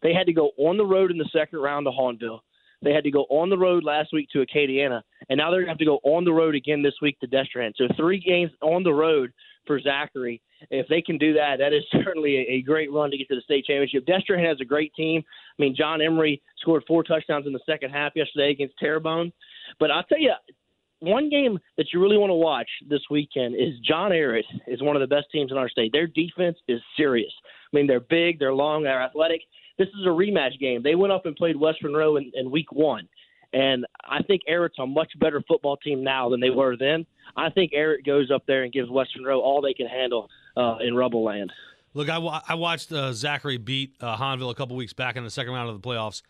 They 0.02 0.12
had 0.12 0.26
to 0.26 0.34
go 0.34 0.50
on 0.58 0.76
the 0.76 0.84
road 0.84 1.10
in 1.10 1.16
the 1.16 1.30
second 1.32 1.60
round 1.60 1.86
to 1.86 1.92
Hahnville. 1.92 2.40
They 2.82 2.92
had 2.92 3.04
to 3.04 3.10
go 3.10 3.26
on 3.30 3.48
the 3.48 3.58
road 3.58 3.84
last 3.84 4.10
week 4.12 4.28
to 4.32 4.44
Acadiana, 4.44 5.02
and 5.28 5.38
now 5.38 5.50
they're 5.50 5.60
going 5.60 5.66
to 5.66 5.72
have 5.72 5.78
to 5.78 5.84
go 5.84 6.00
on 6.04 6.24
the 6.24 6.32
road 6.32 6.54
again 6.54 6.82
this 6.82 6.94
week 7.00 7.18
to 7.20 7.26
Destrehan. 7.26 7.72
So 7.76 7.84
three 7.96 8.20
games 8.20 8.52
on 8.62 8.82
the 8.82 8.92
road 8.92 9.32
for 9.66 9.80
Zachary. 9.80 10.40
If 10.70 10.86
they 10.88 11.02
can 11.02 11.18
do 11.18 11.34
that, 11.34 11.56
that 11.58 11.72
is 11.72 11.82
certainly 12.04 12.36
a, 12.48 12.62
great 12.62 12.92
run 12.92 13.10
to 13.10 13.16
get 13.16 13.28
to 13.28 13.34
the 13.34 13.40
state 13.42 13.64
championship. 13.64 14.06
Destrehan 14.06 14.46
has 14.46 14.60
a 14.60 14.64
great 14.64 14.94
team. 14.94 15.22
I 15.58 15.62
mean, 15.62 15.74
John 15.76 16.00
Emery 16.00 16.42
scored 16.58 16.84
four 16.86 17.02
touchdowns 17.02 17.46
in 17.46 17.52
the 17.52 17.60
second 17.66 17.90
half 17.90 18.12
yesterday 18.14 18.50
against 18.50 18.78
Terrebonne. 18.78 19.32
But 19.78 19.90
I'll 19.90 20.04
tell 20.04 20.20
you, 20.20 20.32
one 21.00 21.28
game 21.28 21.58
that 21.76 21.86
you 21.92 22.00
really 22.00 22.16
want 22.16 22.30
to 22.30 22.34
watch 22.34 22.68
this 22.88 23.02
weekend 23.10 23.54
is 23.54 23.78
John 23.86 24.12
Ehret 24.12 24.44
is 24.66 24.82
one 24.82 24.96
of 24.96 25.00
the 25.00 25.14
best 25.14 25.26
teams 25.30 25.52
in 25.52 25.58
our 25.58 25.68
state. 25.68 25.92
Their 25.92 26.06
defense 26.06 26.56
is 26.68 26.80
serious. 26.96 27.32
I 27.72 27.76
mean, 27.76 27.86
they're 27.86 28.00
big, 28.00 28.38
they're 28.38 28.54
long, 28.54 28.84
they're 28.84 29.02
athletic. 29.02 29.42
This 29.78 29.88
is 29.88 30.06
a 30.06 30.10
rematch 30.10 30.58
game. 30.58 30.82
They 30.82 30.94
went 30.94 31.12
up 31.12 31.26
and 31.26 31.36
played 31.36 31.56
West 31.56 31.78
Monroe 31.82 32.16
in, 32.16 32.32
in 32.34 32.50
week 32.50 32.72
one. 32.72 33.08
And 33.52 33.86
I 34.04 34.22
think 34.22 34.42
Ehret's 34.50 34.78
a 34.78 34.86
much 34.86 35.12
better 35.18 35.42
football 35.46 35.76
team 35.76 36.02
now 36.02 36.28
than 36.28 36.40
they 36.40 36.50
were 36.50 36.76
then. 36.76 37.06
I 37.36 37.50
think 37.50 37.72
Ehret 37.72 38.04
goes 38.04 38.30
up 38.30 38.44
there 38.46 38.64
and 38.64 38.72
gives 38.72 38.90
West 38.90 39.10
Monroe 39.16 39.40
all 39.40 39.60
they 39.60 39.74
can 39.74 39.86
handle 39.86 40.28
uh, 40.56 40.76
in 40.80 40.94
Rubble 40.94 41.24
Land. 41.24 41.52
Look, 41.94 42.08
I, 42.10 42.18
wa- 42.18 42.42
I 42.46 42.54
watched 42.54 42.92
uh, 42.92 43.12
Zachary 43.12 43.56
beat 43.56 43.94
uh, 44.00 44.16
Hahnville 44.16 44.50
a 44.50 44.54
couple 44.54 44.76
weeks 44.76 44.92
back 44.92 45.16
in 45.16 45.24
the 45.24 45.30
second 45.30 45.52
round 45.54 45.70
of 45.70 45.80
the 45.80 45.88
playoffs, 45.88 46.20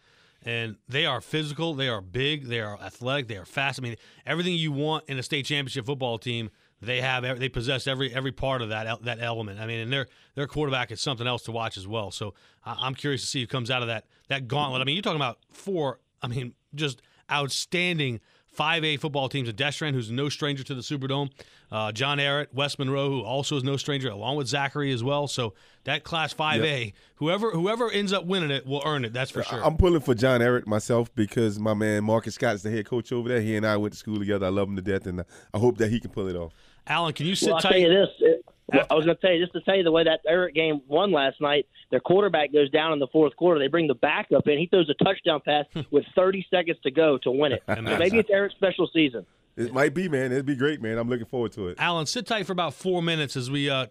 and 0.45 0.77
they 0.89 1.07
are 1.07 1.21
physical, 1.21 1.75
they 1.75 1.89
are 1.89 2.01
big, 2.01 2.47
they 2.47 2.61
are 2.61 2.79
athletic, 2.81 3.27
they 3.27 3.37
are 3.37 3.45
fast. 3.45 3.81
I 3.81 3.83
mean, 3.83 3.97
everything 4.25 4.55
you 4.55 4.71
want 4.71 5.05
in 5.09 5.19
a 5.19 5.23
state 5.25 5.47
championship 5.47 5.87
football 5.87 6.19
team, 6.19 6.51
they 6.81 7.00
have. 7.00 7.38
They 7.38 7.49
possess 7.49 7.87
every 7.87 8.12
every 8.14 8.32
part 8.32 8.62
of 8.62 8.69
that 8.69 9.02
that 9.05 9.19
element. 9.20 9.61
I 9.61 9.67
mean, 9.67 9.81
and 9.81 9.93
their 9.93 10.06
their 10.34 10.46
quarterback 10.46 10.90
is 10.93 11.00
something 11.00 11.26
else 11.26 11.43
to 11.44 11.52
watch 11.52 11.76
as 11.76 11.87
well. 11.87 12.11
So 12.11 12.34
I'm 12.64 12.94
curious 12.94 13.23
to 13.23 13.26
see 13.26 13.40
who 13.40 13.46
comes 13.46 13.70
out 13.70 13.82
of 13.82 13.88
that 13.88 14.05
that 14.28 14.49
gauntlet. 14.49 14.82
I 14.82 14.84
mean, 14.84 14.94
you're 14.94 15.02
talking 15.02 15.17
about 15.17 15.38
four. 15.50 16.00
I 16.23 16.28
mean, 16.28 16.55
just 16.75 17.02
outstanding 17.31 18.20
5A 18.56 18.99
football 19.00 19.29
teams. 19.29 19.53
Destrehan, 19.53 19.93
who's 19.93 20.11
no 20.11 20.29
stranger 20.29 20.64
to 20.64 20.75
the 20.75 20.81
Superdome. 20.81 21.31
Uh, 21.70 21.93
John 21.93 22.19
Ehret, 22.19 22.47
West 22.55 22.79
Monroe, 22.79 23.08
who 23.11 23.23
also 23.23 23.56
is 23.56 23.64
no 23.64 23.76
stranger, 23.76 24.08
along 24.08 24.37
with 24.37 24.47
Zachary 24.47 24.93
as 24.93 25.03
well. 25.03 25.26
So 25.26 25.55
that 25.85 26.05
Class 26.05 26.32
5A, 26.32 26.93
whoever 27.17 27.50
whoever 27.50 27.90
ends 27.90 28.12
up 28.12 28.25
winning 28.25 28.50
it 28.50 28.66
will 28.66 28.83
earn 28.87 29.04
it. 29.04 29.12
That's 29.12 29.31
for 29.31 29.42
sure. 29.42 29.64
I'm 29.64 29.76
pulling 29.76 30.00
for 30.00 30.14
John 30.14 30.40
Everett 30.42 30.66
myself 30.66 31.12
because 31.14 31.59
my 31.59 31.75
man 31.75 32.04
Marcus 32.04 32.35
Scott 32.37 32.54
is 32.54 32.62
the 32.62 32.71
head 32.71 32.87
coach 32.87 33.11
over 33.12 33.28
there. 33.28 33.40
He 33.40 33.57
and 33.57 33.66
I 33.66 33.76
went 33.76 33.92
to 33.95 33.99
school 33.99 34.19
together. 34.19 34.47
I 34.47 34.50
love 34.50 34.69
him 34.69 34.76
to 34.76 34.83
death, 34.83 35.07
and 35.07 35.25
I 35.52 35.59
hope 35.59 35.78
that 35.78 35.90
he 35.90 35.99
can 36.00 36.11
pull 36.11 36.28
it 36.28 36.37
off. 36.37 36.52
Alan, 36.87 37.12
can 37.12 37.26
you 37.26 37.35
sit 37.35 37.49
Well, 37.49 37.57
I'll 37.57 37.62
tight? 37.62 37.71
tell 37.73 37.81
you 37.81 37.88
this. 37.88 38.09
It, 38.21 38.46
I 38.73 38.94
was 38.94 39.04
going 39.04 39.16
to 39.16 39.20
tell 39.20 39.32
you 39.32 39.40
just 39.40 39.52
to 39.52 39.61
tell 39.61 39.76
you 39.76 39.85
the 39.85 39.92
way 39.92 40.04
that 40.04 40.20
Ehret 40.28 40.54
game 40.54 40.80
won 40.88 41.12
last 41.12 41.40
night. 41.40 41.66
Their 41.90 42.00
quarterback 42.00 42.52
goes 42.52 42.68
down 42.70 42.92
in 42.92 42.99
the 42.99 43.06
fourth 43.08 43.37
quarter. 43.37 43.61
They 43.61 43.68
bring 43.68 43.87
the 43.87 43.94
backup 43.94 44.49
in. 44.49 44.58
He 44.58 44.66
throws 44.66 44.90
a 44.90 45.04
touchdown 45.04 45.40
pass 45.44 45.66
with 45.90 46.04
30 46.16 46.46
seconds 46.50 46.78
to 46.82 46.90
go 46.90 47.16
to 47.18 47.30
win 47.30 47.52
it. 47.52 47.62
So 47.76 47.82
maybe 47.82 48.18
it's 48.18 48.28
Ehret's 48.30 48.54
special 48.54 48.88
season. 48.92 49.25
It 49.56 49.73
might 49.73 49.94
be, 49.94 50.08
man. 50.08 50.32
It'd 50.32 50.44
be 50.46 50.56
great, 50.56 50.82
man. 50.82 50.99
I'm 50.99 51.08
looking 51.08 51.26
forward 51.26 51.52
to 51.52 51.68
it. 51.68 51.76
Alan, 51.78 52.06
sit 52.06 52.26
tight 52.26 52.44
for 52.46 52.52
about 52.52 52.75
four 52.75 53.02
minutes 53.02 53.37
as 53.37 53.50
we 53.50 53.70
uh, 53.70 53.87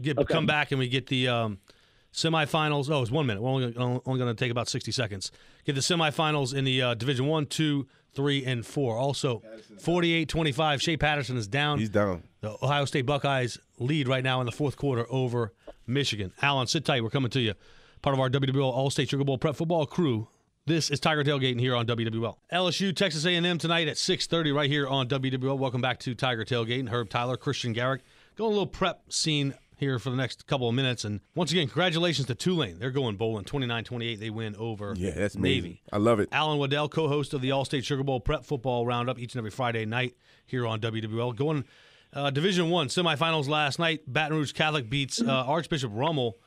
get 0.00 0.18
Okay. 0.18 0.32
come 0.32 0.46
back 0.46 0.72
and 0.72 0.78
we 0.78 0.88
get 0.88 1.06
the 1.08 1.28
um, 1.28 1.58
semifinals. 2.12 2.90
Oh, 2.90 3.02
it's 3.02 3.10
one 3.10 3.26
minute. 3.26 3.42
We're 3.42 3.50
only, 3.50 3.76
only 3.76 4.00
going 4.18 4.26
to 4.26 4.34
take 4.34 4.50
about 4.50 4.68
sixty 4.68 4.90
seconds. 4.92 5.30
Get 5.66 5.74
the 5.74 5.82
semifinals 5.82 6.54
in 6.54 6.64
the 6.64 6.80
uh, 6.82 6.94
Division 6.94 7.26
One, 7.26 7.46
Two, 7.46 7.86
Three, 8.12 8.44
and 8.44 8.64
Four. 8.66 8.96
Also, 8.96 9.42
48-25. 9.80 10.80
Shea 10.80 10.96
Patterson 10.96 11.36
is 11.36 11.46
down. 11.46 11.78
He's 11.78 11.88
down. 11.90 12.22
The 12.44 12.58
Ohio 12.62 12.84
State 12.84 13.06
Buckeyes 13.06 13.58
lead 13.78 14.06
right 14.06 14.22
now 14.22 14.40
in 14.40 14.44
the 14.44 14.52
fourth 14.52 14.76
quarter 14.76 15.06
over 15.08 15.54
Michigan. 15.86 16.30
Alan, 16.42 16.66
sit 16.66 16.84
tight. 16.84 17.02
We're 17.02 17.08
coming 17.08 17.30
to 17.30 17.40
you. 17.40 17.54
Part 18.02 18.12
of 18.12 18.20
our 18.20 18.28
WWL 18.28 18.70
All-State 18.70 19.08
Sugar 19.08 19.24
Bowl 19.24 19.38
Prep 19.38 19.56
Football 19.56 19.86
crew. 19.86 20.28
This 20.66 20.90
is 20.90 21.00
Tiger 21.00 21.24
Tailgating 21.24 21.58
here 21.58 21.74
on 21.74 21.86
WWL. 21.86 22.36
LSU, 22.52 22.94
Texas 22.94 23.24
A&M 23.24 23.56
tonight 23.56 23.88
at 23.88 23.96
6.30 23.96 24.54
right 24.54 24.68
here 24.68 24.86
on 24.86 25.08
WWL. 25.08 25.56
Welcome 25.56 25.80
back 25.80 26.00
to 26.00 26.14
Tiger 26.14 26.44
Tailgating. 26.44 26.90
Herb 26.90 27.08
Tyler, 27.08 27.38
Christian 27.38 27.72
Garrick. 27.72 28.02
Going 28.36 28.48
a 28.48 28.52
little 28.52 28.66
prep 28.66 29.10
scene 29.10 29.54
here 29.78 29.98
for 29.98 30.10
the 30.10 30.16
next 30.16 30.46
couple 30.46 30.68
of 30.68 30.74
minutes. 30.74 31.06
And 31.06 31.20
once 31.34 31.50
again, 31.50 31.66
congratulations 31.66 32.26
to 32.26 32.34
Tulane. 32.34 32.78
They're 32.78 32.90
going 32.90 33.16
bowling 33.16 33.46
29-28. 33.46 34.18
They 34.18 34.28
win 34.28 34.54
over 34.56 34.92
Yeah, 34.98 35.12
that's 35.12 35.34
amazing. 35.34 35.62
Navy. 35.62 35.82
I 35.90 35.96
love 35.96 36.20
it. 36.20 36.28
Alan 36.30 36.58
Waddell, 36.58 36.90
co-host 36.90 37.32
of 37.32 37.40
the 37.40 37.52
All-State 37.52 37.86
Sugar 37.86 38.02
Bowl 38.02 38.20
Prep 38.20 38.44
Football 38.44 38.84
Roundup 38.84 39.18
each 39.18 39.32
and 39.32 39.40
every 39.40 39.50
Friday 39.50 39.86
night 39.86 40.14
here 40.44 40.66
on 40.66 40.78
WWL. 40.80 41.34
Going 41.34 41.64
uh, 42.14 42.30
Division 42.30 42.70
One 42.70 42.88
semifinals 42.88 43.48
last 43.48 43.78
night. 43.78 44.02
Baton 44.06 44.36
Rouge 44.36 44.52
Catholic 44.52 44.88
beats 44.88 45.20
uh, 45.20 45.30
Archbishop 45.30 45.90
Rummel 45.94 46.38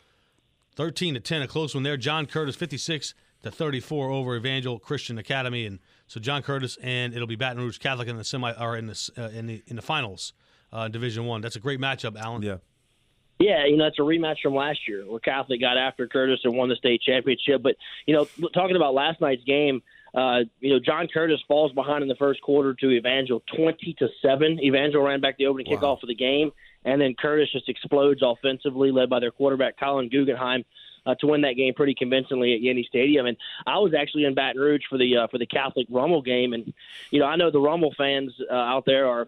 13 0.76 1.16
to 1.16 1.20
10, 1.20 1.42
a 1.42 1.48
close 1.48 1.74
one 1.74 1.84
there. 1.84 1.98
John 1.98 2.26
Curtis, 2.26 2.56
56 2.56 3.14
to 3.44 3.52
34 3.52 4.10
over 4.10 4.36
Evangel 4.36 4.80
Christian 4.80 5.18
Academy, 5.18 5.66
and 5.66 5.80
so 6.08 6.20
John 6.20 6.42
Curtis, 6.42 6.78
and 6.82 7.14
it'll 7.14 7.28
be 7.28 7.36
Baton 7.36 7.60
Rouge 7.60 7.80
Catholic 7.80 8.08
in 8.08 8.18
the 8.18 8.24
semi 8.24 8.52
or 8.54 8.78
in 8.78 8.88
the 8.88 9.12
uh, 9.18 9.30
in 9.30 9.48
the 9.48 9.64
in 9.68 9.76
the 9.76 9.82
finals, 9.82 10.34
uh, 10.72 10.88
Division 10.88 11.26
One. 11.26 11.42
That's 11.42 11.56
a 11.56 11.60
great 11.60 11.80
matchup, 11.80 12.18
Alan. 12.18 12.42
Yeah. 12.42 12.58
Yeah, 13.40 13.68
you 13.68 13.78
know, 13.78 13.86
it's 13.86 14.00
a 14.00 14.02
rematch 14.02 14.38
from 14.42 14.56
last 14.56 14.88
year 14.88 15.06
where 15.06 15.20
Catholic 15.20 15.62
got 15.62 15.78
after 15.78 16.08
Curtis 16.08 16.40
and 16.44 16.56
won 16.58 16.70
the 16.70 16.76
state 16.76 17.04
championship. 17.04 17.62
But, 17.62 17.76
you 18.08 18.16
know, 18.16 18.26
talking 18.52 18.76
about 18.76 18.96
last 18.96 19.22
night's 19.22 19.44
game, 19.44 19.84
uh, 20.18 20.40
you 20.60 20.74
know, 20.74 20.80
John 20.80 21.08
Curtis 21.14 21.40
falls 21.48 21.72
behind 21.74 22.02
in 22.02 22.08
the 22.08 22.16
first 22.16 22.42
quarter 22.42 22.74
to 22.74 22.90
Evangel 22.90 23.44
20 23.56 23.96
to 24.00 24.08
7. 24.24 24.60
Evangel 24.64 25.04
ran 25.04 25.22
back 25.22 25.38
the 25.38 25.46
opening 25.46 25.68
wow. 25.70 25.78
kickoff 25.78 26.02
of 26.02 26.08
the 26.08 26.16
game, 26.16 26.52
and 26.84 27.00
then 27.00 27.14
Curtis 27.14 27.52
just 27.52 27.70
explodes 27.70 28.22
offensively, 28.24 28.92
led 28.92 29.12
by 29.12 29.20
their 29.20 29.30
quarterback, 29.30 29.80
Collin 29.80 30.10
Guggenheim. 30.10 30.66
Uh, 31.06 31.16
to 31.22 31.28
win 31.28 31.40
that 31.40 31.54
game 31.54 31.74
pretty 31.74 31.96
convincingly 31.98 32.54
at 32.54 32.60
Yenni 32.60 32.84
Stadium, 32.86 33.28
and 33.28 33.38
I 33.66 33.78
was 33.78 33.94
actually 33.98 34.26
in 34.26 34.36
Baton 34.36 34.62
Rouge 34.62 34.82
for 34.90 34.98
the 34.98 35.16
uh, 35.16 35.28
for 35.28 35.38
the 35.38 35.46
Catholic 35.46 35.88
Rummel 35.90 36.22
game, 36.22 36.52
and 36.52 36.74
you 37.12 37.22
know 37.22 37.26
I 37.26 37.38
know 37.38 37.50
the 37.50 37.62
Rummel 37.62 37.94
fans 37.98 38.34
uh, 38.52 38.54
out 38.54 38.86
there 38.86 39.08
are 39.08 39.26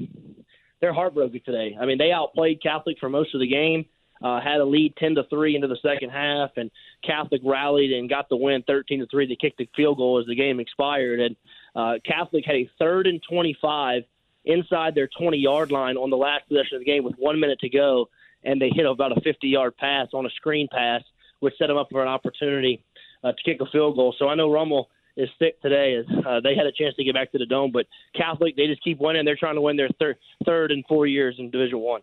they're 0.82 0.92
heartbroken 0.92 1.40
today. 1.46 1.78
I 1.80 1.86
mean 1.86 1.98
they 1.98 2.12
outplayed 2.12 2.62
Catholic 2.62 2.98
for 3.00 3.08
most 3.08 3.34
of 3.34 3.40
the 3.40 3.48
game 3.48 3.86
uh, 4.22 4.40
had 4.42 4.60
a 4.60 4.66
lead 4.66 4.96
10 4.98 5.16
to 5.16 5.24
3 5.30 5.56
into 5.56 5.68
the 5.68 5.78
second 5.82 6.10
half, 6.10 6.52
and 6.58 6.70
Catholic 7.06 7.42
rallied 7.44 7.92
and 7.92 8.10
got 8.10 8.30
the 8.30 8.36
win 8.36 8.64
13 8.68 9.00
to 9.00 9.08
3. 9.08 9.28
They 9.28 9.36
kicked 9.36 9.58
the 9.58 9.70
field 9.76 9.98
goal 9.98 10.20
as 10.20 10.28
the 10.28 10.36
game 10.36 10.60
expired, 10.60 11.20
and 11.20 11.36
uh, 11.76 11.94
Catholic 12.06 12.46
had 12.46 12.56
a 12.56 12.70
third 12.78 13.08
and 13.08 13.22
25 13.30 14.04
inside 14.46 14.96
their 14.96 15.10
20 15.18 15.38
yard 15.38 15.72
line 15.72 15.98
on 15.98 16.10
the 16.10 16.18
last 16.18 16.48
possession 16.48 16.76
of 16.76 16.82
the 16.82 16.86
game 16.86 17.04
with 17.04 17.16
one 17.18 17.40
minute 17.40 17.60
to 17.60 17.70
go, 17.70 18.10
and 18.44 18.62
they 18.62 18.70
hit 18.74 18.86
about 18.86 19.18
a 19.18 19.22
50 19.22 19.48
yard 19.48 19.78
pass 19.78 20.08
on 20.14 20.26
a 20.26 20.30
screen 20.32 20.68
pass, 20.72 21.02
which 21.40 21.54
set 21.58 21.68
them 21.68 21.78
up 21.78 21.88
for 21.92 22.02
an 22.02 22.08
opportunity 22.08 22.84
uh, 23.24 23.32
to 23.32 23.44
kick 23.44 23.62
a 23.62 23.66
field 23.72 23.96
goal. 23.96 24.16
So 24.18 24.28
I 24.28 24.36
know 24.36 24.52
Rummel 24.52 24.90
is 25.18 25.30
thick 25.38 25.62
today 25.62 25.96
as 25.96 26.06
uh, 26.26 26.40
they 26.42 26.56
had 26.56 26.66
a 26.66 26.72
chance 26.72 26.96
to 26.96 27.04
get 27.04 27.14
back 27.14 27.32
to 27.32 27.38
the 27.38 27.46
dome, 27.46 27.72
but 27.72 27.86
Catholic 28.16 28.56
they 28.56 28.68
just 28.68 28.84
keep 28.84 29.00
winning. 29.00 29.26
They're 29.26 29.36
trying 29.36 29.56
to 29.56 29.62
win 29.62 29.78
their 29.78 29.90
third 30.00 30.18
third 30.46 30.72
and 30.72 30.84
four 30.88 31.08
years 31.08 31.36
in 31.38 31.50
Division 31.52 31.80
One. 31.80 32.02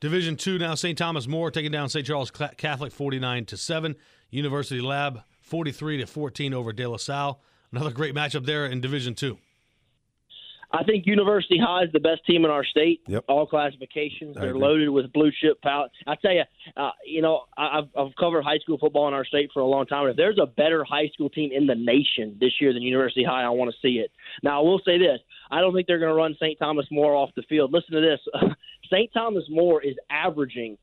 Division 0.00 0.36
two 0.36 0.58
now, 0.58 0.74
St. 0.74 0.96
Thomas 0.96 1.26
More 1.26 1.50
taking 1.50 1.72
down 1.72 1.88
St. 1.88 2.06
Charles 2.06 2.30
Catholic 2.30 2.92
49 2.92 3.46
to 3.46 3.56
7. 3.56 3.96
University 4.30 4.80
Lab 4.80 5.22
43 5.40 5.98
to 5.98 6.06
14 6.06 6.52
over 6.52 6.72
De 6.72 6.86
La 6.86 6.96
Salle. 6.96 7.40
Another 7.72 7.90
great 7.90 8.14
matchup 8.14 8.44
there 8.44 8.66
in 8.66 8.80
Division 8.80 9.14
two. 9.14 9.38
I 10.72 10.82
think 10.82 11.06
University 11.06 11.58
High 11.58 11.84
is 11.84 11.92
the 11.92 12.00
best 12.00 12.26
team 12.26 12.44
in 12.44 12.50
our 12.50 12.64
state. 12.64 13.00
Yep. 13.06 13.24
All 13.28 13.46
classifications, 13.46 14.34
they're 14.34 14.56
loaded 14.56 14.88
with 14.90 15.12
blue 15.12 15.30
chip 15.40 15.62
power. 15.62 15.86
I 16.06 16.16
tell 16.16 16.32
you, 16.32 16.42
uh, 16.76 16.90
you 17.04 17.22
know, 17.22 17.44
I've, 17.56 17.84
I've 17.96 18.14
covered 18.18 18.42
high 18.42 18.58
school 18.58 18.76
football 18.76 19.06
in 19.08 19.14
our 19.14 19.24
state 19.24 19.50
for 19.54 19.60
a 19.60 19.66
long 19.66 19.86
time. 19.86 20.08
If 20.08 20.16
there's 20.16 20.38
a 20.42 20.46
better 20.46 20.84
high 20.84 21.08
school 21.14 21.30
team 21.30 21.50
in 21.52 21.66
the 21.66 21.76
nation 21.76 22.36
this 22.40 22.52
year 22.60 22.72
than 22.72 22.82
University 22.82 23.24
High, 23.24 23.44
I 23.44 23.48
want 23.50 23.70
to 23.70 23.76
see 23.80 23.98
it. 23.98 24.10
Now, 24.42 24.60
I 24.60 24.64
will 24.64 24.80
say 24.84 24.98
this: 24.98 25.20
I 25.50 25.60
don't 25.60 25.72
think 25.72 25.86
they're 25.86 26.00
going 26.00 26.10
to 26.10 26.16
run 26.16 26.34
St. 26.34 26.58
Thomas 26.58 26.86
More 26.90 27.14
off 27.14 27.30
the 27.36 27.42
field. 27.48 27.72
Listen 27.72 27.94
to 27.94 28.00
this: 28.00 28.20
St. 28.90 29.10
Thomas 29.12 29.44
More 29.48 29.82
is 29.82 29.96
averaging 30.10 30.78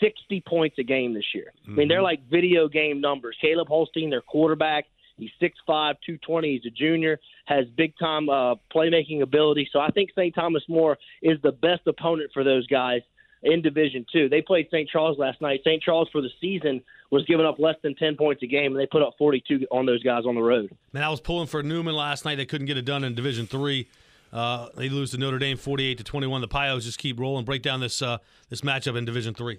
60 0.00 0.42
points 0.46 0.76
a 0.78 0.82
game 0.82 1.14
this 1.14 1.34
year. 1.34 1.52
Mm-hmm. 1.62 1.72
I 1.72 1.76
mean, 1.76 1.88
they're 1.88 1.98
mm-hmm. 1.98 2.04
like 2.04 2.28
video 2.30 2.68
game 2.68 3.00
numbers. 3.00 3.36
Caleb 3.40 3.68
Holstein, 3.68 4.10
their 4.10 4.22
quarterback, 4.22 4.86
he's 5.16 5.30
6'5", 5.40 5.54
220. 5.66 6.52
He's 6.52 6.66
a 6.66 6.74
junior, 6.74 7.18
has 7.46 7.66
big 7.76 7.94
time 7.98 8.28
uh, 8.28 8.56
playmaking 8.74 9.22
ability. 9.22 9.68
So 9.72 9.80
I 9.80 9.90
think 9.90 10.10
St. 10.10 10.34
Thomas 10.34 10.62
More 10.68 10.98
is 11.22 11.38
the 11.42 11.52
best 11.52 11.86
opponent 11.86 12.30
for 12.32 12.44
those 12.44 12.66
guys 12.66 13.02
in 13.42 13.62
Division 13.62 14.04
Two. 14.12 14.28
They 14.28 14.42
played 14.42 14.66
St. 14.70 14.88
Charles 14.88 15.18
last 15.18 15.40
night. 15.40 15.60
St. 15.64 15.82
Charles 15.82 16.08
for 16.10 16.20
the 16.20 16.30
season 16.40 16.82
was 17.10 17.24
giving 17.24 17.46
up 17.46 17.58
less 17.58 17.76
than 17.82 17.94
10 17.94 18.16
points 18.16 18.42
a 18.42 18.46
game, 18.46 18.72
and 18.72 18.80
they 18.80 18.86
put 18.86 19.02
up 19.02 19.14
42 19.16 19.66
on 19.70 19.86
those 19.86 20.02
guys 20.02 20.24
on 20.26 20.34
the 20.34 20.42
road. 20.42 20.70
Man, 20.92 21.02
I 21.02 21.08
was 21.08 21.20
pulling 21.20 21.46
for 21.46 21.62
Newman 21.62 21.94
last 21.94 22.24
night. 22.24 22.34
They 22.34 22.44
couldn't 22.44 22.66
get 22.66 22.76
it 22.76 22.84
done 22.84 23.04
in 23.04 23.14
Division 23.14 23.46
Three. 23.46 23.88
Uh, 24.32 24.68
they 24.76 24.88
lose 24.88 25.12
to 25.12 25.18
Notre 25.18 25.38
Dame 25.38 25.56
48 25.56 25.98
to 25.98 26.04
21. 26.04 26.40
The 26.40 26.48
Pios 26.48 26.82
just 26.82 26.98
keep 26.98 27.18
rolling. 27.18 27.44
Break 27.44 27.62
down 27.62 27.80
this 27.80 28.02
uh, 28.02 28.18
this 28.50 28.60
matchup 28.60 28.96
in 28.96 29.04
Division 29.04 29.34
Three. 29.34 29.58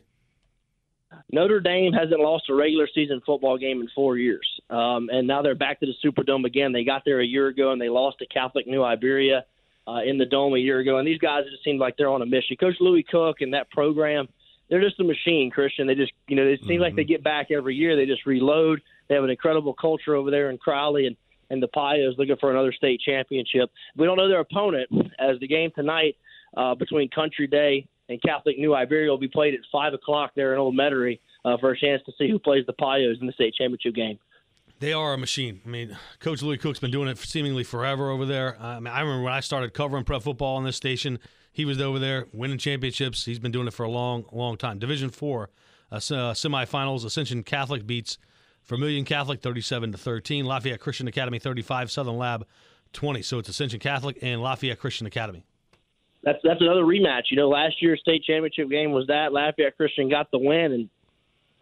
Notre 1.32 1.60
Dame 1.60 1.92
hasn't 1.92 2.20
lost 2.20 2.50
a 2.50 2.54
regular 2.56 2.88
season 2.94 3.22
football 3.26 3.58
game 3.58 3.82
in 3.82 3.90
four 3.96 4.18
years, 4.18 4.48
um, 4.70 5.10
and 5.12 5.28
now 5.28 5.42
they're 5.42 5.56
back 5.56 5.80
to 5.80 5.88
the 5.88 5.94
Superdome 6.04 6.46
again. 6.46 6.72
They 6.72 6.84
got 6.84 7.04
there 7.04 7.20
a 7.20 7.26
year 7.26 7.48
ago 7.48 7.72
and 7.72 7.82
they 7.82 7.90
lost 7.90 8.20
to 8.20 8.28
Catholic 8.28 8.68
New 8.68 8.84
Iberia 8.84 9.44
uh, 9.88 10.02
in 10.06 10.18
the 10.18 10.26
dome 10.26 10.54
a 10.54 10.60
year 10.60 10.80
ago. 10.80 10.98
And 10.98 11.08
these 11.08 11.18
guys 11.18 11.46
just 11.50 11.64
seem 11.64 11.78
like 11.78 11.98
they're 11.98 12.10
on 12.10 12.22
a 12.22 12.26
mission. 12.26 12.56
Coach 12.60 12.76
Lewis 12.80 13.04
Cook 13.10 13.38
and 13.42 13.54
that 13.54 13.72
program, 13.72 14.28
they're 14.70 14.82
just 14.82 15.00
a 15.00 15.04
machine, 15.04 15.50
Christian. 15.50 15.88
They 15.88 15.96
just 15.96 16.12
you 16.28 16.36
know 16.36 16.44
it 16.44 16.60
seems 16.60 16.74
mm-hmm. 16.74 16.82
like 16.84 16.96
they 16.96 17.04
get 17.04 17.24
back 17.24 17.50
every 17.52 17.76
year. 17.76 17.96
They 17.96 18.06
just 18.06 18.26
reload. 18.26 18.82
They 19.08 19.16
have 19.16 19.24
an 19.24 19.32
incredible 19.32 19.74
culture 19.74 20.16
over 20.16 20.30
there 20.30 20.52
in 20.52 20.60
Crowley 20.60 21.08
and 21.08 21.16
and 21.50 21.62
the 21.62 21.68
Pios 21.68 22.18
looking 22.18 22.38
for 22.40 22.52
another 22.52 22.74
state 22.74 23.02
championship. 23.02 23.70
We 23.98 24.06
don't 24.06 24.18
know 24.18 24.28
their 24.28 24.42
opponent 24.42 24.90
as 25.20 25.40
the 25.40 25.48
game 25.48 25.72
tonight 25.76 26.16
uh, 26.56 26.76
between 26.76 27.10
Country 27.10 27.48
Day 27.48 27.88
and 28.10 28.22
Catholic 28.22 28.58
New 28.58 28.74
Iberia 28.74 29.10
will 29.10 29.18
be 29.18 29.28
played 29.28 29.54
at 29.54 29.60
five 29.72 29.94
o'clock 29.94 30.32
there 30.36 30.54
in 30.54 30.60
Old 30.60 30.76
Metairie 30.76 31.20
uh, 31.46 31.58
for 31.60 31.72
a 31.72 31.80
chance 31.80 32.02
to 32.06 32.12
see 32.18 32.30
who 32.30 32.40
plays 32.40 32.66
the 32.66 32.74
Pios 32.74 33.20
in 33.22 33.28
the 33.28 33.34
state 33.34 33.54
championship 33.56 33.96
game. 33.96 34.20
They 34.80 34.94
are 34.94 35.14
a 35.14 35.18
machine. 35.18 35.62
I 35.66 35.70
mean, 35.70 35.98
Coach 36.20 36.42
Lewis 36.42 36.62
Cook's 36.62 36.80
been 36.80 36.92
doing 36.92 37.10
it 37.10 37.18
seemingly 37.18 37.64
forever 37.64 38.10
over 38.10 38.26
there. 38.26 38.58
I, 38.62 38.80
mean, 38.80 38.88
I 38.88 39.02
remember 39.02 39.24
when 39.24 39.34
I 39.34 39.42
started 39.42 39.74
covering 39.74 40.06
prep 40.06 40.24
football 40.24 40.56
on 40.56 40.64
this 40.64 40.78
station, 40.78 41.20
he 41.52 41.66
was 41.66 41.82
over 41.82 42.00
there 42.00 42.28
winning 42.32 42.58
championships. 42.58 43.26
He's 43.26 43.40
been 43.40 43.52
doing 43.52 43.68
it 43.68 43.74
for 43.74 43.84
a 43.84 43.90
long, 43.90 44.26
long 44.32 44.56
time. 44.56 44.80
Division 44.80 45.10
four 45.10 45.50
uh, 45.92 45.96
uh 45.96 46.00
semifinals, 46.34 47.04
Ascension 47.04 47.44
Catholic 47.44 47.86
beats 47.86 48.18
Vermilion 48.70 49.04
Catholic 49.04 49.42
37 49.42 49.94
to 49.94 49.98
13, 49.98 50.46
Lafayette 50.46 50.80
Christian 50.80 51.08
Academy 51.08 51.40
35, 51.40 51.90
Southern 51.90 52.18
Lab 52.18 52.46
20. 52.94 53.24
So 53.24 53.40
it's 53.40 53.50
Ascension 53.50 53.80
Catholic 53.80 54.20
and 54.22 54.44
Lafayette 54.44 54.78
Christian 54.78 55.08
Academy. 55.08 55.44
That's 56.22 56.38
that's 56.44 56.62
another 56.62 56.84
rematch. 56.84 57.24
You 57.32 57.38
know, 57.38 57.50
last 57.50 57.82
year's 57.82 58.00
state 58.00 58.24
championship 58.24 58.70
game 58.70 58.92
was 58.92 59.08
that 59.08 59.34
Lafayette 59.34 59.76
Christian 59.76 60.08
got 60.08 60.30
the 60.32 60.38
win, 60.38 60.74
and 60.74 60.90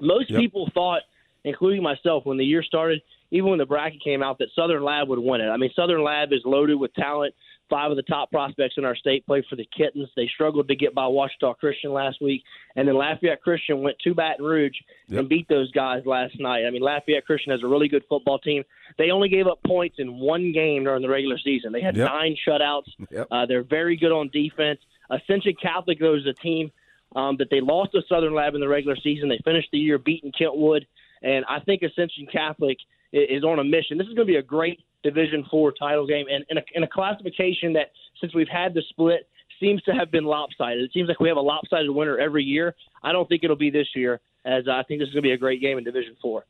most 0.01 0.29
yep. 0.29 0.41
people 0.41 0.69
thought, 0.73 1.03
including 1.45 1.81
myself, 1.81 2.25
when 2.25 2.37
the 2.37 2.43
year 2.43 2.61
started, 2.61 3.01
even 3.31 3.51
when 3.51 3.59
the 3.59 3.65
bracket 3.65 4.03
came 4.03 4.21
out, 4.21 4.39
that 4.39 4.49
Southern 4.53 4.83
Lab 4.83 5.07
would 5.07 5.19
win 5.19 5.39
it. 5.39 5.47
I 5.47 5.55
mean, 5.55 5.71
Southern 5.75 6.03
Lab 6.03 6.33
is 6.33 6.41
loaded 6.43 6.75
with 6.75 6.93
talent. 6.95 7.33
Five 7.69 7.91
of 7.91 7.97
the 7.97 8.03
top 8.03 8.31
prospects 8.31 8.75
in 8.77 8.86
our 8.86 8.95
state 8.95 9.25
play 9.25 9.45
for 9.50 9.57
the 9.57 9.67
Kittens. 9.77 10.07
They 10.15 10.27
struggled 10.33 10.69
to 10.69 10.75
get 10.75 10.95
by 10.95 11.05
Ouachita 11.05 11.55
Christian 11.59 11.91
last 11.91 12.21
week, 12.21 12.43
and 12.75 12.88
then 12.88 12.95
Lafayette 12.95 13.41
Christian 13.41 13.81
went 13.81 13.97
to 14.00 14.13
Baton 14.13 14.45
Rouge 14.45 14.77
yep. 15.07 15.19
and 15.19 15.29
beat 15.29 15.50
those 15.50 15.69
guys 15.71 16.03
last 16.05 16.39
night. 16.39 16.65
I 16.65 16.69
mean, 16.69 16.81
Lafayette 16.81 17.25
Christian 17.25 17.51
has 17.51 17.63
a 17.63 17.67
really 17.67 17.89
good 17.89 18.03
football 18.07 18.39
team. 18.39 18.63
They 18.97 19.12
only 19.12 19.27
gave 19.27 19.47
up 19.47 19.59
points 19.65 19.97
in 20.00 20.17
one 20.17 20.53
game 20.53 20.86
during 20.86 21.01
the 21.01 21.09
regular 21.09 21.38
season. 21.38 21.74
They 21.74 21.81
had 21.81 21.97
yep. 21.97 22.07
nine 22.09 22.38
shutouts. 22.47 22.88
Yep. 23.12 23.27
Uh, 23.29 23.45
they're 23.45 23.63
very 23.63 23.97
good 23.97 24.13
on 24.13 24.29
defense. 24.29 24.79
Ascension 25.09 25.55
Catholic, 25.62 26.00
though, 26.00 26.15
is 26.15 26.25
a 26.25 26.33
team 26.33 26.71
um, 27.15 27.38
that 27.38 27.50
they 27.50 27.62
lost 27.62 27.91
to 27.93 28.01
Southern 28.07 28.33
Lab 28.33 28.55
in 28.55 28.62
the 28.62 28.67
regular 28.67 28.95
season. 28.95 29.29
They 29.29 29.39
finished 29.43 29.69
the 29.71 29.79
year 29.79 29.97
beating 29.97 30.31
Kentwood, 30.38 30.86
and 31.21 31.45
I 31.50 31.59
think 31.59 31.81
Ascension 31.81 32.27
Catholic 32.31 32.77
is 33.13 33.43
on 33.43 33.59
a 33.59 33.63
mission. 33.63 33.97
This 33.97 34.07
is 34.07 34.13
going 34.13 34.27
to 34.27 34.31
be 34.31 34.38
a 34.38 34.43
great 34.43 34.79
Division 35.09 35.45
Four 35.49 35.71
title 35.71 36.05
game, 36.13 36.25
and 36.33 36.41
in 36.49 36.57
a, 36.57 36.63
in 36.75 36.83
a 36.83 36.87
classification 36.87 37.73
that, 37.73 37.87
since 38.19 38.31
we've 38.35 38.53
had 38.61 38.73
the 38.73 38.83
split, 38.89 39.21
seems 39.59 39.81
to 39.83 39.91
have 39.91 40.09
been 40.11 40.25
lopsided. 40.25 40.83
It 40.83 40.91
seems 40.93 41.07
like 41.07 41.19
we 41.19 41.29
have 41.29 41.37
a 41.37 41.47
lopsided 41.53 41.89
winner 41.89 42.17
every 42.17 42.43
year. 42.43 42.75
I 43.03 43.11
don't 43.11 43.27
think 43.29 43.43
it'll 43.43 43.55
be 43.55 43.71
this 43.71 43.87
year, 43.95 44.19
as 44.45 44.63
I 44.67 44.83
think 44.83 44.99
this 44.99 45.07
is 45.07 45.13
going 45.13 45.23
to 45.23 45.29
be 45.29 45.31
a 45.33 45.37
great 45.37 45.61
game 45.61 45.77
in 45.77 45.83
Division 45.83 46.15
Four. 46.21 46.45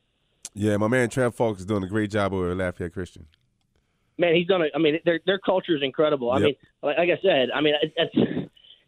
Yeah, 0.54 0.76
my 0.76 0.88
man 0.88 1.08
Trev 1.08 1.34
Faulk 1.34 1.58
is 1.58 1.66
doing 1.66 1.84
a 1.84 1.88
great 1.88 2.10
job 2.10 2.32
over 2.32 2.50
at 2.50 2.56
Lafayette 2.56 2.92
Christian. 2.92 3.26
Man, 4.18 4.34
he's 4.34 4.46
done. 4.46 4.62
A, 4.62 4.66
I 4.74 4.78
mean, 4.78 4.98
their 5.04 5.20
their 5.26 5.38
culture 5.38 5.76
is 5.76 5.82
incredible. 5.82 6.30
I 6.32 6.40
mean, 6.40 6.56
like, 6.82 6.98
like 6.98 7.10
I 7.10 7.18
said, 7.22 7.50
I 7.54 7.60
mean, 7.60 7.74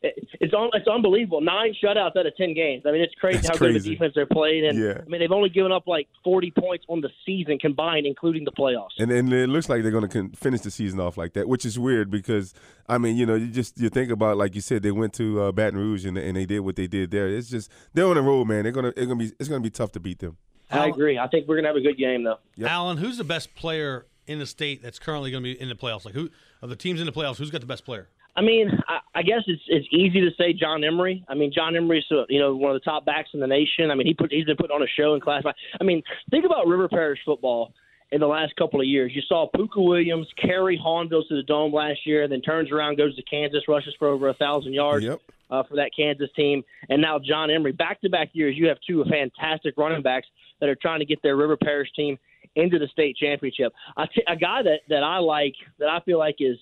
it's 0.02 0.30
it's 0.40 0.54
un, 0.54 0.70
it's 0.72 0.88
unbelievable. 0.88 1.40
Nine 1.40 1.74
shutouts 1.82 2.16
out 2.16 2.26
of 2.26 2.36
ten 2.36 2.54
games. 2.54 2.84
I 2.86 2.92
mean, 2.92 3.02
it's 3.02 3.14
crazy 3.16 3.38
That's 3.38 3.50
how 3.50 3.56
crazy. 3.56 3.74
good 3.74 3.84
the 3.84 3.90
defense 3.90 4.12
they're 4.14 4.26
playing. 4.26 4.66
And 4.66 4.78
yeah. 4.78 5.00
I 5.04 5.08
mean, 5.08 5.20
they've 5.20 5.30
only 5.30 5.50
given 5.50 5.72
up 5.72 5.86
like 5.86 6.08
forty 6.24 6.50
points 6.50 6.84
on 6.88 7.00
the 7.00 7.10
season 7.26 7.58
combined, 7.58 8.06
including 8.06 8.44
the 8.44 8.52
playoffs. 8.52 8.90
And 8.98 9.10
and 9.10 9.32
it 9.32 9.48
looks 9.48 9.68
like 9.68 9.82
they're 9.82 9.90
going 9.90 10.08
to 10.08 10.30
finish 10.36 10.62
the 10.62 10.70
season 10.70 11.00
off 11.00 11.16
like 11.16 11.34
that, 11.34 11.48
which 11.48 11.64
is 11.66 11.78
weird 11.78 12.10
because 12.10 12.54
I 12.88 12.98
mean, 12.98 13.16
you 13.16 13.26
know, 13.26 13.34
you 13.34 13.48
just 13.48 13.78
you 13.78 13.88
think 13.90 14.10
about 14.10 14.36
like 14.36 14.54
you 14.54 14.60
said, 14.60 14.82
they 14.82 14.92
went 14.92 15.12
to 15.14 15.42
uh, 15.42 15.52
Baton 15.52 15.78
Rouge 15.78 16.06
and 16.06 16.16
and 16.16 16.36
they 16.36 16.46
did 16.46 16.60
what 16.60 16.76
they 16.76 16.86
did 16.86 17.10
there. 17.10 17.28
It's 17.28 17.50
just 17.50 17.70
they're 17.92 18.06
on 18.06 18.14
the 18.14 18.22
road, 18.22 18.46
man. 18.46 18.62
They're 18.62 18.72
gonna 18.72 18.92
it's 18.96 19.06
gonna 19.06 19.16
be 19.16 19.32
it's 19.38 19.48
gonna 19.48 19.60
be 19.60 19.70
tough 19.70 19.92
to 19.92 20.00
beat 20.00 20.20
them. 20.20 20.36
I 20.70 20.86
agree. 20.86 21.18
I 21.18 21.26
think 21.26 21.48
we're 21.48 21.56
gonna 21.56 21.68
have 21.68 21.76
a 21.76 21.80
good 21.80 21.98
game 21.98 22.24
though. 22.24 22.38
Yep. 22.56 22.70
Alan, 22.70 22.96
who's 22.96 23.18
the 23.18 23.24
best 23.24 23.54
player 23.54 24.06
in 24.26 24.38
the 24.38 24.46
state 24.46 24.82
that's 24.82 24.98
currently 24.98 25.30
going 25.32 25.42
to 25.42 25.54
be 25.54 25.60
in 25.60 25.68
the 25.68 25.74
playoffs? 25.74 26.04
Like 26.04 26.14
who 26.14 26.30
of 26.62 26.70
the 26.70 26.76
teams 26.76 27.00
in 27.00 27.06
the 27.06 27.12
playoffs? 27.12 27.36
Who's 27.36 27.50
got 27.50 27.60
the 27.60 27.66
best 27.66 27.84
player? 27.84 28.08
I 28.36 28.42
mean, 28.42 28.70
I, 28.88 28.98
I 29.14 29.22
guess 29.22 29.42
it's 29.46 29.62
it's 29.68 29.86
easy 29.90 30.20
to 30.20 30.30
say 30.38 30.52
John 30.52 30.84
Emery. 30.84 31.24
I 31.28 31.34
mean, 31.34 31.52
John 31.52 31.76
Emery's 31.76 32.04
uh, 32.10 32.24
you 32.28 32.40
know 32.40 32.54
one 32.54 32.74
of 32.74 32.80
the 32.80 32.84
top 32.84 33.04
backs 33.04 33.30
in 33.34 33.40
the 33.40 33.46
nation. 33.46 33.90
I 33.90 33.94
mean, 33.94 34.06
he 34.06 34.14
put 34.14 34.32
he's 34.32 34.44
been 34.44 34.56
putting 34.56 34.74
on 34.74 34.82
a 34.82 34.86
show 34.86 35.14
in 35.14 35.20
class. 35.20 35.42
I 35.80 35.84
mean, 35.84 36.02
think 36.30 36.44
about 36.44 36.66
River 36.66 36.88
Parish 36.88 37.20
football 37.24 37.72
in 38.12 38.20
the 38.20 38.26
last 38.26 38.54
couple 38.56 38.80
of 38.80 38.86
years. 38.86 39.12
You 39.14 39.22
saw 39.28 39.48
Pooka 39.54 39.76
Williams 39.76 40.26
carry 40.40 40.78
Hahnville 40.78 41.26
to 41.28 41.36
the 41.36 41.42
dome 41.42 41.72
last 41.72 42.06
year, 42.06 42.26
then 42.28 42.40
turns 42.40 42.70
around, 42.70 42.96
goes 42.96 43.14
to 43.16 43.22
Kansas, 43.22 43.62
rushes 43.68 43.94
for 43.98 44.08
over 44.08 44.28
a 44.28 44.34
thousand 44.34 44.72
yards. 44.72 45.04
Yep. 45.04 45.20
uh, 45.50 45.62
for 45.64 45.76
that 45.76 45.90
Kansas 45.94 46.30
team, 46.36 46.62
and 46.88 47.02
now 47.02 47.18
John 47.18 47.50
Emery. 47.50 47.72
Back 47.72 48.00
to 48.02 48.08
back 48.08 48.30
years, 48.32 48.56
you 48.56 48.68
have 48.68 48.78
two 48.86 49.04
fantastic 49.10 49.74
running 49.76 50.02
backs 50.02 50.28
that 50.60 50.68
are 50.68 50.76
trying 50.76 51.00
to 51.00 51.04
get 51.04 51.22
their 51.22 51.36
River 51.36 51.56
Parish 51.56 51.90
team 51.94 52.18
into 52.56 52.78
the 52.78 52.88
state 52.88 53.16
championship. 53.16 53.72
A 53.96 54.36
guy 54.36 54.62
that 54.62 54.80
that 54.88 55.02
I 55.02 55.18
like, 55.18 55.54
that 55.78 55.88
I 55.88 56.00
feel 56.00 56.18
like 56.18 56.36
is 56.38 56.56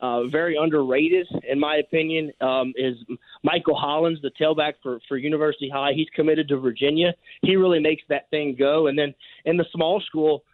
uh, 0.00 0.24
very 0.26 0.56
underrated, 0.56 1.26
in 1.48 1.58
my 1.58 1.76
opinion, 1.76 2.32
um, 2.40 2.72
is 2.76 2.96
Michael 3.42 3.76
Hollins, 3.76 4.20
the 4.22 4.30
tailback 4.40 4.74
for, 4.82 4.98
for 5.08 5.16
University 5.16 5.68
High. 5.68 5.92
He's 5.94 6.08
committed 6.14 6.48
to 6.48 6.58
Virginia. 6.58 7.14
He 7.42 7.56
really 7.56 7.80
makes 7.80 8.02
that 8.08 8.28
thing 8.30 8.56
go. 8.58 8.88
And 8.88 8.98
then 8.98 9.14
in 9.44 9.56
the 9.56 9.64
small 9.72 10.00
school, 10.00 10.44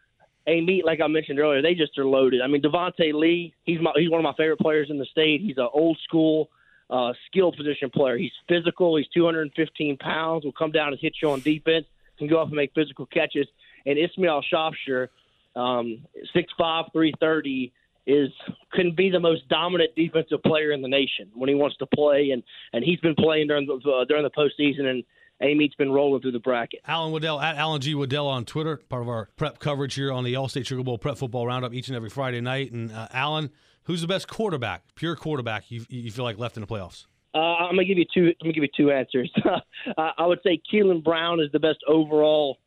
Amite 0.47 0.85
like 0.85 1.01
I 1.01 1.07
mentioned 1.07 1.39
earlier, 1.39 1.63
they 1.63 1.75
just 1.75 1.99
are 1.99 2.05
loaded. 2.05 2.41
I 2.43 2.47
mean, 2.47 2.63
Devonte 2.63 3.13
Lee, 3.13 3.55
he's 3.65 3.81
my, 3.81 3.93
he's 3.97 4.11
one 4.11 4.21
of 4.21 4.25
my 4.25 4.35
favorite 4.37 4.59
players 4.59 4.89
in 4.91 4.99
the 4.99 5.05
state. 5.07 5.41
He's 5.41 5.59
an 5.59 5.69
old 5.73 5.99
school, 6.05 6.51
uh, 6.89 7.13
skilled 7.27 7.57
position 7.57 7.91
player. 7.91 8.17
He's 8.17 8.33
physical. 8.49 8.97
He's 8.97 9.09
215 9.09 9.97
pounds. 9.99 10.45
Will 10.45 10.53
come 10.53 10.73
down 10.73 10.89
and 10.89 10.99
hit 11.01 11.15
you 11.23 11.31
on 11.31 11.41
defense. 11.41 11.87
Can 12.19 12.29
go 12.29 12.41
up 12.41 12.49
and 12.49 12.57
make 12.57 12.73
physical 12.75 13.07
catches. 13.07 13.47
And 13.87 13.99
Ishmael 13.99 14.43
Sopsher, 14.53 15.09
um, 15.57 16.07
6'5", 16.35 16.93
330, 16.93 17.73
is 18.07 18.31
can 18.73 18.95
be 18.95 19.11
the 19.11 19.21
most 19.21 19.49
dominant 19.49 19.95
defensive 19.95 20.43
player 20.43 20.73
in 20.73 20.83
the 20.83 20.89
nation 20.89 21.31
when 21.35 21.49
he 21.49 21.55
wants 21.55 21.77
to 21.79 21.87
play, 21.87 22.31
and 22.33 22.43
and 22.73 22.85
he's 22.85 23.01
been 23.01 23.15
playing 23.15 23.49
during 23.49 23.67
the 23.67 23.75
uh, 23.91 24.05
during 24.05 24.25
the 24.25 24.31
postseason, 24.31 24.87
and 24.87 25.05
Amite's 25.41 25.75
been 25.75 25.93
rolling 25.93 26.21
through 26.21 26.33
the 26.33 26.39
bracket. 26.39 26.81
Alan 26.87 27.13
Waddell 27.13 27.41
at 27.41 27.57
Alan 27.57 27.81
G 27.81 27.95
Waddell 27.95 28.27
on 28.27 28.45
Twitter, 28.45 28.77
part 28.77 29.03
of 29.03 29.09
our 29.09 29.29
prep 29.37 29.59
coverage 29.59 29.95
here 29.95 30.13
on 30.13 30.25
the 30.25 30.37
All-State 30.37 30.67
Sugar 30.67 30.83
Bowl 30.83 30.99
Prep 30.99 31.17
Football 31.17 31.47
Roundup 31.47 31.73
each 31.73 31.89
and 31.89 31.97
every 31.97 32.11
Friday 32.11 32.41
night. 32.41 32.73
And 32.73 32.93
uh, 32.93 33.09
Alan, 33.13 33.51
who's 33.85 34.01
the 34.01 34.07
best 34.07 34.29
quarterback, 34.29 34.83
pure 34.95 35.17
quarterback 35.17 35.71
you 35.71 35.85
you 35.89 36.11
feel 36.11 36.25
like 36.25 36.39
left 36.39 36.57
in 36.57 36.61
the 36.61 36.67
playoffs? 36.67 37.07
Uh, 37.35 37.39
I'm 37.39 37.77
gonna 37.77 37.85
give 37.85 37.99
you 37.99 38.07
two. 38.13 38.27
I'm 38.27 38.47
gonna 38.47 38.53
give 38.53 38.65
you 38.65 38.71
two 38.77 38.91
answers. 38.91 39.33
I 39.99 40.27
would 40.27 40.41
say 40.45 40.61
Keilon 40.73 41.03
Brown 41.03 41.41
is 41.41 41.51
the 41.53 41.61
best 41.61 41.79
overall 41.87 42.59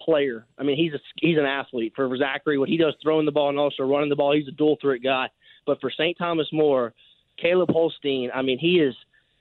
player. 0.00 0.46
I 0.58 0.62
mean, 0.62 0.76
he's 0.76 0.94
a 0.94 0.98
he's 1.20 1.38
an 1.38 1.44
athlete 1.44 1.92
for 1.94 2.16
Zachary. 2.16 2.58
What 2.58 2.68
he 2.68 2.76
does 2.76 2.94
throwing 3.02 3.26
the 3.26 3.32
ball 3.32 3.48
and 3.48 3.58
also 3.58 3.82
running 3.82 4.08
the 4.08 4.16
ball, 4.16 4.34
he's 4.34 4.48
a 4.48 4.52
dual 4.52 4.78
threat 4.80 5.02
guy. 5.02 5.28
But 5.66 5.80
for 5.80 5.90
St. 5.90 6.16
Thomas 6.16 6.46
More, 6.52 6.94
Caleb 7.40 7.70
Holstein, 7.70 8.30
I 8.34 8.42
mean, 8.42 8.58
he 8.58 8.80
is 8.80 8.94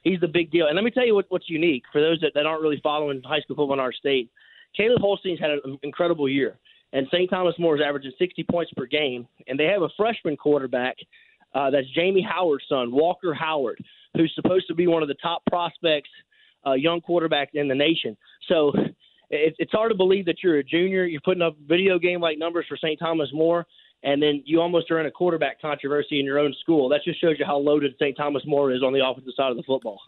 he's 0.04 0.20
the 0.20 0.28
big 0.28 0.52
deal. 0.52 0.68
And 0.68 0.76
let 0.76 0.84
me 0.84 0.92
tell 0.92 1.06
you 1.06 1.16
what, 1.16 1.26
what's 1.30 1.50
unique 1.50 1.84
for 1.92 2.02
those 2.02 2.20
that, 2.22 2.32
that 2.36 2.46
aren't 2.46 2.62
really 2.62 2.80
following 2.82 3.22
high 3.24 3.40
school 3.42 3.56
football 3.56 3.74
in 3.74 3.80
our 3.80 3.94
state. 3.94 4.30
Caleb 4.76 5.02
Holstein's 5.02 5.40
had 5.40 5.52
an 5.52 5.80
incredible 5.84 6.30
year, 6.30 6.58
and 6.94 7.08
St. 7.12 7.30
Thomas 7.30 7.56
More 7.58 7.76
is 7.76 7.82
averaging 7.86 8.12
60 8.20 8.46
points 8.50 8.72
per 8.76 8.86
game, 8.86 9.28
and 9.48 9.60
they 9.60 9.66
have 9.66 9.82
a 9.82 9.90
freshman 9.98 10.38
quarterback 10.38 10.98
uh, 11.54 11.72
that's 11.72 11.88
Jamie 11.96 12.22
Howard's 12.28 12.66
son, 12.70 12.92
Walker 12.92 13.34
Howard, 13.34 13.84
who's 14.16 14.32
supposed 14.36 14.68
to 14.68 14.76
be 14.76 14.88
one 14.88 15.02
of 15.02 15.08
the 15.08 15.16
top 15.16 15.44
prospects, 15.48 16.10
uh, 16.66 16.74
young 16.74 17.02
quarterbacks 17.02 17.54
in 17.54 17.68
the 17.68 17.76
nation. 17.76 18.18
So 18.48 18.74
it, 19.30 19.56
it's 19.58 19.72
hard 19.72 19.92
to 19.92 19.98
believe 19.98 20.26
that 20.26 20.44
you're 20.44 20.58
a 20.58 20.64
junior. 20.64 21.06
You're 21.06 21.22
putting 21.22 21.42
up 21.42 21.56
video 21.66 22.00
game 22.00 22.22
like 22.22 22.38
numbers 22.38 22.66
for 22.68 22.78
St. 22.78 23.00
Thomas 23.00 23.30
More, 23.34 23.66
and 24.04 24.22
then 24.22 24.44
you 24.46 24.62
almost 24.62 24.90
are 24.92 25.00
in 25.00 25.06
a 25.06 25.12
quarterback 25.12 25.62
controversy 25.62 26.20
in 26.20 26.26
your 26.26 26.40
own 26.40 26.54
school. 26.62 26.90
That 26.90 27.02
just 27.04 27.20
shows 27.20 27.36
you 27.40 27.46
how 27.46 27.58
loaded 27.58 27.94
St. 28.00 28.16
Thomas 28.16 28.44
More 28.46 28.72
is 28.72 28.84
on 28.84 28.94
the 28.94 29.06
offensive 29.06 29.34
side 29.36 29.52
of 29.52 29.58
the 29.58 29.64
football. 29.64 30.00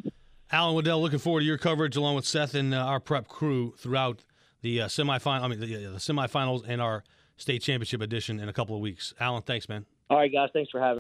Alan 0.52 0.74
Waddell, 0.74 1.02
looking 1.02 1.20
forward 1.20 1.42
to 1.42 1.46
your 1.46 1.60
coverage 1.60 1.96
along 1.96 2.16
with 2.16 2.26
Seth 2.26 2.56
and 2.56 2.74
uh, 2.74 2.78
our 2.78 3.00
prep 3.00 3.28
crew 3.28 3.76
throughout 3.78 4.24
the 4.62 4.82
uh, 4.82 4.88
semifinal. 4.88 5.42
I 5.42 5.48
mean, 5.48 5.60
the, 5.60 5.76
uh, 5.76 5.92
the 5.92 5.98
semifinals 5.98 6.64
and 6.68 6.82
our 6.82 7.04
state 7.38 7.62
championship 7.62 8.02
edition 8.02 8.40
in 8.40 8.50
a 8.50 8.54
couple 8.54 8.76
of 8.76 8.82
weeks. 8.82 9.14
Alan, 9.20 9.44
thanks, 9.44 9.70
man. 9.70 9.86
All 10.10 10.18
right, 10.18 10.32
guys. 10.32 10.50
Thanks 10.54 10.72
for 10.72 10.80
having. 10.80 10.98